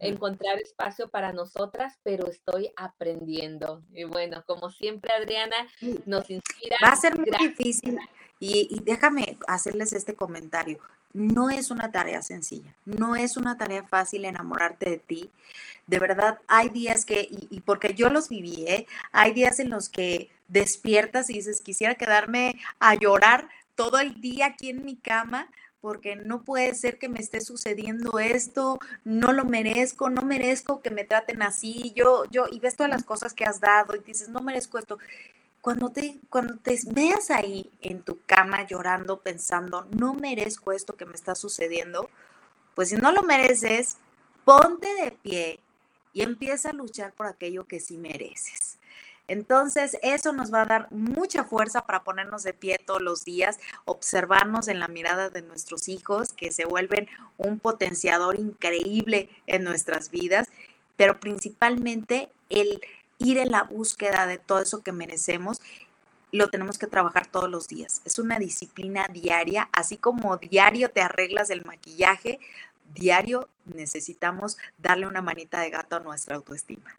encontrar 0.00 0.58
espacio 0.58 1.08
para 1.08 1.32
nosotras, 1.32 1.98
pero 2.02 2.26
estoy 2.26 2.70
aprendiendo. 2.76 3.82
Y 3.94 4.04
bueno, 4.04 4.44
como 4.46 4.68
siempre, 4.70 5.12
Adriana, 5.12 5.66
nos 6.04 6.28
inspira. 6.28 6.76
Va 6.84 6.88
a 6.90 6.96
ser 6.96 7.18
muy 7.18 7.30
difícil 7.30 7.98
y, 8.40 8.80
déjame 8.84 9.38
hacerles 9.46 9.92
este 9.92 10.14
comentario. 10.14 10.78
No 11.12 11.50
es 11.50 11.70
una 11.70 11.90
tarea 11.90 12.22
sencilla, 12.22 12.74
no 12.84 13.16
es 13.16 13.36
una 13.36 13.56
tarea 13.56 13.82
fácil 13.82 14.24
enamorarte 14.24 14.90
de 14.90 14.98
ti. 14.98 15.30
De 15.86 15.98
verdad, 15.98 16.38
hay 16.46 16.68
días 16.68 17.04
que, 17.04 17.26
y, 17.30 17.60
porque 17.60 17.94
yo 17.94 18.10
los 18.10 18.28
viví, 18.28 18.66
¿eh? 18.66 18.86
hay 19.10 19.32
días 19.32 19.58
en 19.58 19.70
los 19.70 19.88
que 19.88 20.30
despiertas 20.48 21.30
y 21.30 21.34
dices, 21.34 21.60
quisiera 21.60 21.94
quedarme 21.94 22.60
a 22.78 22.94
llorar 22.94 23.48
todo 23.74 23.98
el 23.98 24.20
día 24.20 24.46
aquí 24.46 24.70
en 24.70 24.84
mi 24.84 24.96
cama, 24.96 25.48
porque 25.80 26.16
no 26.16 26.42
puede 26.42 26.74
ser 26.74 26.98
que 26.98 27.08
me 27.08 27.20
esté 27.20 27.40
sucediendo 27.40 28.18
esto, 28.18 28.78
no 29.04 29.32
lo 29.32 29.44
merezco, 29.44 30.10
no 30.10 30.22
merezco 30.22 30.82
que 30.82 30.90
me 30.90 31.04
traten 31.04 31.42
así, 31.42 31.92
yo, 31.94 32.24
yo, 32.30 32.46
y 32.50 32.58
ves 32.58 32.76
todas 32.76 32.90
las 32.90 33.04
cosas 33.04 33.32
que 33.32 33.44
has 33.44 33.60
dado 33.60 33.94
y 33.94 34.00
dices, 34.00 34.28
no 34.28 34.40
merezco 34.40 34.78
esto 34.78 34.98
cuando 35.60 35.90
te, 35.90 36.18
cuando 36.30 36.56
te 36.56 36.78
veas 36.86 37.30
ahí 37.30 37.70
en 37.80 38.02
tu 38.02 38.20
cama 38.26 38.66
llorando, 38.66 39.20
pensando, 39.20 39.86
no 39.90 40.14
merezco 40.14 40.72
esto 40.72 40.96
que 40.96 41.06
me 41.06 41.14
está 41.14 41.34
sucediendo, 41.34 42.08
pues 42.74 42.90
si 42.90 42.96
no 42.96 43.12
lo 43.12 43.22
mereces, 43.22 43.96
ponte 44.44 44.88
de 45.02 45.10
pie 45.10 45.60
y 46.12 46.22
empieza 46.22 46.70
a 46.70 46.72
luchar 46.72 47.12
por 47.12 47.26
aquello 47.26 47.66
que 47.66 47.80
sí 47.80 47.98
mereces. 47.98 48.78
Entonces, 49.28 49.98
eso 50.02 50.32
nos 50.32 50.52
va 50.52 50.62
a 50.62 50.66
dar 50.66 50.90
mucha 50.90 51.44
fuerza 51.44 51.82
para 51.82 52.02
ponernos 52.02 52.42
de 52.44 52.54
pie 52.54 52.78
todos 52.78 53.02
los 53.02 53.26
días, 53.26 53.58
observarnos 53.84 54.68
en 54.68 54.80
la 54.80 54.88
mirada 54.88 55.28
de 55.28 55.42
nuestros 55.42 55.88
hijos, 55.88 56.32
que 56.32 56.50
se 56.50 56.64
vuelven 56.64 57.08
un 57.36 57.58
potenciador 57.60 58.40
increíble 58.40 59.28
en 59.46 59.64
nuestras 59.64 60.10
vidas, 60.10 60.48
pero 60.96 61.20
principalmente 61.20 62.30
el 62.48 62.80
ir 63.18 63.38
en 63.38 63.50
la 63.50 63.64
búsqueda 63.64 64.26
de 64.26 64.38
todo 64.38 64.60
eso 64.60 64.82
que 64.82 64.92
merecemos, 64.92 65.60
lo 66.30 66.48
tenemos 66.48 66.78
que 66.78 66.86
trabajar 66.86 67.26
todos 67.26 67.50
los 67.50 67.68
días. 67.68 68.02
Es 68.04 68.18
una 68.18 68.38
disciplina 68.38 69.08
diaria, 69.08 69.68
así 69.72 69.96
como 69.96 70.36
diario 70.36 70.90
te 70.90 71.00
arreglas 71.00 71.50
el 71.50 71.64
maquillaje, 71.64 72.38
diario 72.94 73.48
necesitamos 73.64 74.58
darle 74.78 75.06
una 75.06 75.22
manita 75.22 75.60
de 75.60 75.70
gato 75.70 75.96
a 75.96 76.00
nuestra 76.00 76.36
autoestima. 76.36 76.96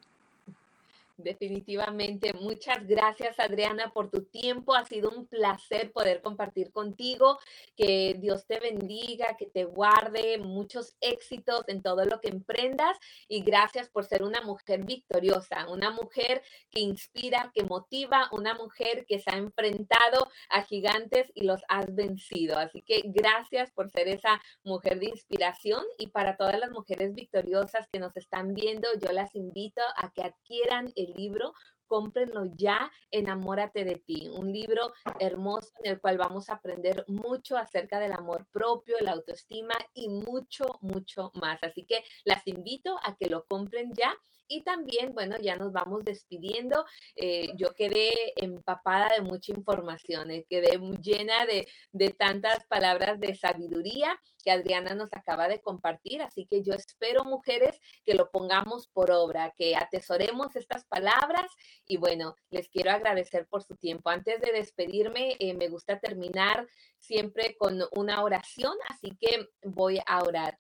Definitivamente. 1.22 2.32
Muchas 2.34 2.88
gracias, 2.88 3.38
Adriana, 3.42 3.92
por 3.92 4.10
tu 4.10 4.24
tiempo. 4.24 4.74
Ha 4.74 4.86
sido 4.86 5.10
un 5.10 5.28
placer 5.28 5.92
poder 5.92 6.22
compartir 6.22 6.72
contigo. 6.72 7.38
Que 7.76 8.16
Dios 8.18 8.48
te 8.48 8.62
bendiga, 8.62 9.36
que 9.38 9.48
te 9.48 9.66
guarde 9.66 10.38
muchos 10.38 10.96
éxitos 11.02 11.66
en 11.68 11.82
todo 11.82 12.06
lo 12.06 12.22
que 12.22 12.30
emprendas. 12.30 12.98
Y 13.28 13.42
gracias 13.42 13.90
por 13.90 14.06
ser 14.06 14.24
una 14.24 14.42
mujer 14.42 14.86
victoriosa, 14.86 15.68
una 15.70 15.92
mujer 15.92 16.42
que 16.72 16.80
inspira, 16.80 17.52
que 17.54 17.64
motiva, 17.64 18.30
una 18.32 18.54
mujer 18.54 19.06
que 19.06 19.20
se 19.20 19.30
ha 19.30 19.38
enfrentado 19.38 20.30
a 20.50 20.64
gigantes 20.64 21.30
y 21.36 21.44
los 21.44 21.62
has 21.68 21.94
vencido. 21.94 22.58
Así 22.58 22.82
que 22.82 23.02
gracias 23.04 23.72
por 23.72 23.92
ser 23.92 24.08
esa 24.08 24.42
mujer 24.64 25.00
de 25.00 25.08
inspiración. 25.08 25.84
Y 25.98 26.08
para 26.08 26.38
todas 26.38 26.58
las 26.58 26.72
mujeres 26.72 27.14
victoriosas 27.14 27.90
que 27.92 28.00
nos 28.00 28.16
están 28.16 28.54
viendo, 28.54 28.88
yo 29.02 29.12
las 29.12 29.36
invito 29.36 29.82
a 29.98 30.14
que 30.14 30.24
adquieran 30.24 30.94
el 30.96 31.09
libro, 31.14 31.54
cómprenlo 31.88 32.46
ya, 32.56 32.92
Enamórate 33.12 33.84
de 33.84 33.96
ti, 33.96 34.30
un 34.32 34.54
libro 34.54 34.94
hermoso 35.20 35.72
en 35.84 35.94
el 35.94 36.00
cual 36.00 36.18
vamos 36.18 36.50
a 36.50 36.54
aprender 36.54 37.04
mucho 37.08 37.58
acerca 37.58 38.00
del 38.00 38.14
amor 38.14 38.48
propio, 38.52 38.96
la 39.02 39.12
autoestima 39.12 39.74
y 39.94 40.08
mucho, 40.10 40.66
mucho 40.82 41.32
más. 41.34 41.62
Así 41.64 41.86
que 41.86 42.04
las 42.24 42.46
invito 42.48 42.98
a 43.04 43.16
que 43.18 43.30
lo 43.30 43.46
compren 43.46 43.92
ya. 43.94 44.16
Y 44.52 44.64
también, 44.64 45.14
bueno, 45.14 45.38
ya 45.40 45.56
nos 45.56 45.72
vamos 45.72 46.04
despidiendo. 46.04 46.84
Eh, 47.16 47.52
yo 47.56 47.76
quedé 47.76 48.12
empapada 48.36 49.10
de 49.16 49.22
mucha 49.22 49.54
información, 49.54 50.32
eh, 50.32 50.44
quedé 50.50 50.80
llena 51.04 51.46
de, 51.46 51.68
de 51.92 52.10
tantas 52.10 52.66
palabras 52.66 53.20
de 53.20 53.36
sabiduría 53.36 54.20
que 54.44 54.50
Adriana 54.50 54.96
nos 54.96 55.14
acaba 55.14 55.48
de 55.48 55.62
compartir. 55.62 56.24
Así 56.24 56.48
que 56.48 56.64
yo 56.64 56.74
espero, 56.74 57.26
mujeres, 57.26 57.80
que 58.04 58.16
lo 58.16 58.32
pongamos 58.32 58.88
por 58.88 59.12
obra, 59.12 59.54
que 59.56 59.76
atesoremos 59.76 60.56
estas 60.56 60.84
palabras. 60.86 61.52
Y 61.86 61.98
bueno, 61.98 62.36
les 62.50 62.70
quiero 62.70 62.90
agradecer 62.90 63.46
por 63.48 63.62
su 63.62 63.76
tiempo. 63.76 64.10
Antes 64.10 64.42
de 64.42 64.52
despedirme, 64.52 65.36
eh, 65.40 65.54
me 65.54 65.68
gusta 65.68 66.00
terminar 66.00 66.68
siempre 66.98 67.56
con 67.56 67.80
una 67.92 68.24
oración, 68.24 68.74
así 68.88 69.16
que 69.20 69.48
voy 69.64 70.00
a 70.08 70.24
orar. 70.24 70.58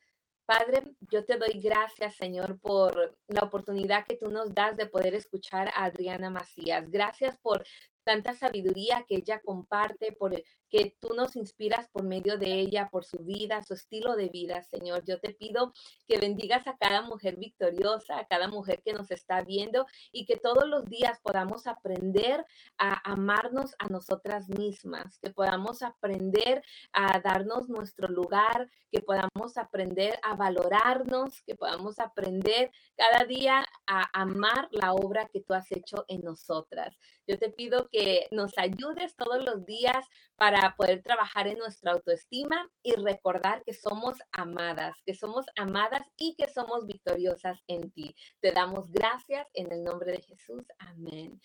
Padre, 0.49 0.81
yo 1.12 1.23
te 1.25 1.38
doy 1.38 1.62
gracias, 1.62 2.15
Señor, 2.15 2.59
por 2.59 3.15
la 3.27 3.41
oportunidad 3.41 4.03
que 4.07 4.15
tú 4.15 4.31
nos 4.31 4.51
das 4.51 4.75
de 4.75 4.88
poder 4.88 5.13
escuchar 5.13 5.67
a 5.75 5.83
Adriana 5.83 6.31
Macías. 6.31 6.89
Gracias 6.89 7.38
por 7.38 7.63
tanta 8.03 8.33
sabiduría 8.33 9.05
que 9.07 9.17
ella 9.17 9.41
comparte, 9.45 10.12
por 10.12 10.33
que 10.69 10.95
tú 10.99 11.13
nos 11.15 11.36
inspiras 11.36 11.88
por 11.89 12.03
medio 12.03 12.38
de 12.38 12.53
ella, 12.53 12.89
por 12.91 13.05
su 13.05 13.19
vida, 13.19 13.63
su 13.63 13.73
estilo 13.73 14.15
de 14.15 14.29
vida, 14.29 14.63
Señor. 14.63 15.03
Yo 15.05 15.19
te 15.19 15.34
pido 15.34 15.73
que 16.08 16.17
bendigas 16.17 16.67
a 16.67 16.77
cada 16.77 17.01
mujer 17.01 17.38
victoriosa, 17.38 18.19
a 18.19 18.27
cada 18.27 18.47
mujer 18.47 18.82
que 18.84 18.93
nos 18.93 19.12
está 19.12 19.41
viendo 19.41 19.86
y 20.12 20.25
que 20.25 20.38
todos 20.38 20.67
los 20.67 20.86
días 20.86 21.19
podamos 21.21 21.67
aprender 21.67 22.45
a 22.77 23.12
amarnos 23.12 23.75
a 23.79 23.88
nosotras 23.88 24.49
mismas, 24.49 25.17
que 25.19 25.32
podamos 25.32 25.82
aprender 25.82 26.63
a 26.93 27.19
darnos 27.19 27.69
nuestro 27.69 28.08
lugar, 28.08 28.69
que 28.91 29.01
podamos 29.01 29.58
aprender 29.58 30.19
a 30.23 30.36
valorarnos, 30.36 31.41
que 31.43 31.55
podamos 31.55 31.99
aprender 31.99 32.71
cada 32.95 33.25
día 33.25 33.65
a 33.88 34.10
amar 34.13 34.67
la 34.71 34.93
obra 34.93 35.27
que 35.27 35.41
tú 35.41 35.53
has 35.53 35.71
hecho 35.71 36.05
en 36.08 36.21
nosotras. 36.21 36.97
Yo 37.27 37.38
te 37.38 37.49
pido 37.49 37.89
que 37.91 38.27
nos 38.32 38.58
ayudes 38.58 39.15
todos 39.15 39.43
los 39.45 39.65
días 39.65 40.08
para 40.36 40.58
poder 40.77 41.01
trabajar 41.01 41.47
en 41.47 41.57
nuestra 41.57 41.91
autoestima 41.91 42.69
y 42.83 42.93
recordar 42.93 43.63
que 43.63 43.73
somos 43.73 44.17
amadas, 44.31 44.95
que 45.05 45.13
somos 45.13 45.45
amadas 45.55 46.01
y 46.17 46.35
que 46.35 46.47
somos 46.47 46.85
victoriosas 46.85 47.59
en 47.67 47.91
ti. 47.91 48.15
Te 48.41 48.51
damos 48.51 48.91
gracias 48.91 49.47
en 49.53 49.71
el 49.71 49.83
nombre 49.83 50.11
de 50.11 50.21
Jesús. 50.21 50.63
Amén. 50.79 51.39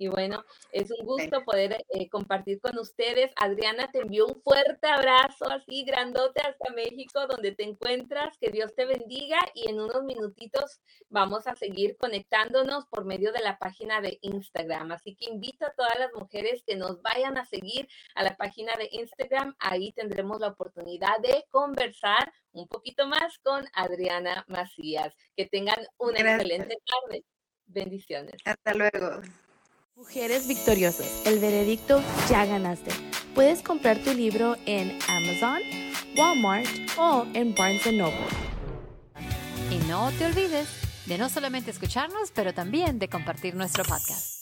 Y 0.00 0.08
bueno, 0.08 0.44
es 0.72 0.90
un 0.90 1.04
gusto 1.04 1.44
poder 1.44 1.84
eh, 1.90 2.08
compartir 2.08 2.58
con 2.60 2.78
ustedes. 2.78 3.32
Adriana, 3.36 3.90
te 3.92 3.98
envío 3.98 4.26
un 4.26 4.40
fuerte 4.42 4.88
abrazo 4.88 5.50
así 5.50 5.84
grandote 5.84 6.40
hasta 6.40 6.72
México, 6.72 7.26
donde 7.26 7.52
te 7.52 7.64
encuentras. 7.64 8.38
Que 8.38 8.50
Dios 8.50 8.74
te 8.74 8.86
bendiga 8.86 9.38
y 9.52 9.68
en 9.68 9.78
unos 9.78 10.02
minutitos 10.04 10.80
vamos 11.10 11.46
a 11.46 11.54
seguir 11.54 11.98
conectándonos 11.98 12.86
por 12.86 13.04
medio 13.04 13.30
de 13.32 13.40
la 13.40 13.58
página 13.58 14.00
de 14.00 14.18
Instagram. 14.22 14.92
Así 14.92 15.16
que 15.16 15.26
invito 15.26 15.66
a 15.66 15.74
todas 15.74 15.98
las 15.98 16.14
mujeres 16.14 16.62
que 16.66 16.76
nos 16.76 17.02
vayan 17.02 17.36
a 17.36 17.44
seguir 17.44 17.86
a 18.14 18.22
la 18.22 18.38
página 18.38 18.59
de 18.66 18.88
Instagram. 18.92 19.54
Ahí 19.58 19.92
tendremos 19.92 20.40
la 20.40 20.48
oportunidad 20.48 21.18
de 21.20 21.44
conversar 21.50 22.32
un 22.52 22.66
poquito 22.68 23.06
más 23.06 23.38
con 23.42 23.64
Adriana 23.72 24.44
Macías. 24.48 25.14
Que 25.36 25.46
tengan 25.46 25.86
una 25.98 26.20
excelente 26.20 26.76
tarde. 26.84 27.24
Bendiciones. 27.66 28.36
Hasta 28.44 28.74
luego. 28.74 29.22
Mujeres 29.94 30.48
Victoriosas, 30.48 31.26
el 31.26 31.40
veredicto 31.40 32.02
ya 32.28 32.46
ganaste. 32.46 32.90
Puedes 33.34 33.62
comprar 33.62 33.98
tu 33.98 34.14
libro 34.14 34.56
en 34.64 34.98
Amazon, 35.08 35.60
Walmart 36.16 36.66
o 36.96 37.26
en 37.34 37.54
Barnes 37.54 37.92
Noble. 37.92 38.16
Y 39.70 39.76
no 39.88 40.10
te 40.12 40.26
olvides 40.26 40.68
de 41.06 41.18
no 41.18 41.28
solamente 41.28 41.70
escucharnos, 41.70 42.30
pero 42.32 42.54
también 42.54 42.98
de 42.98 43.08
compartir 43.08 43.54
nuestro 43.54 43.84
podcast. 43.84 44.39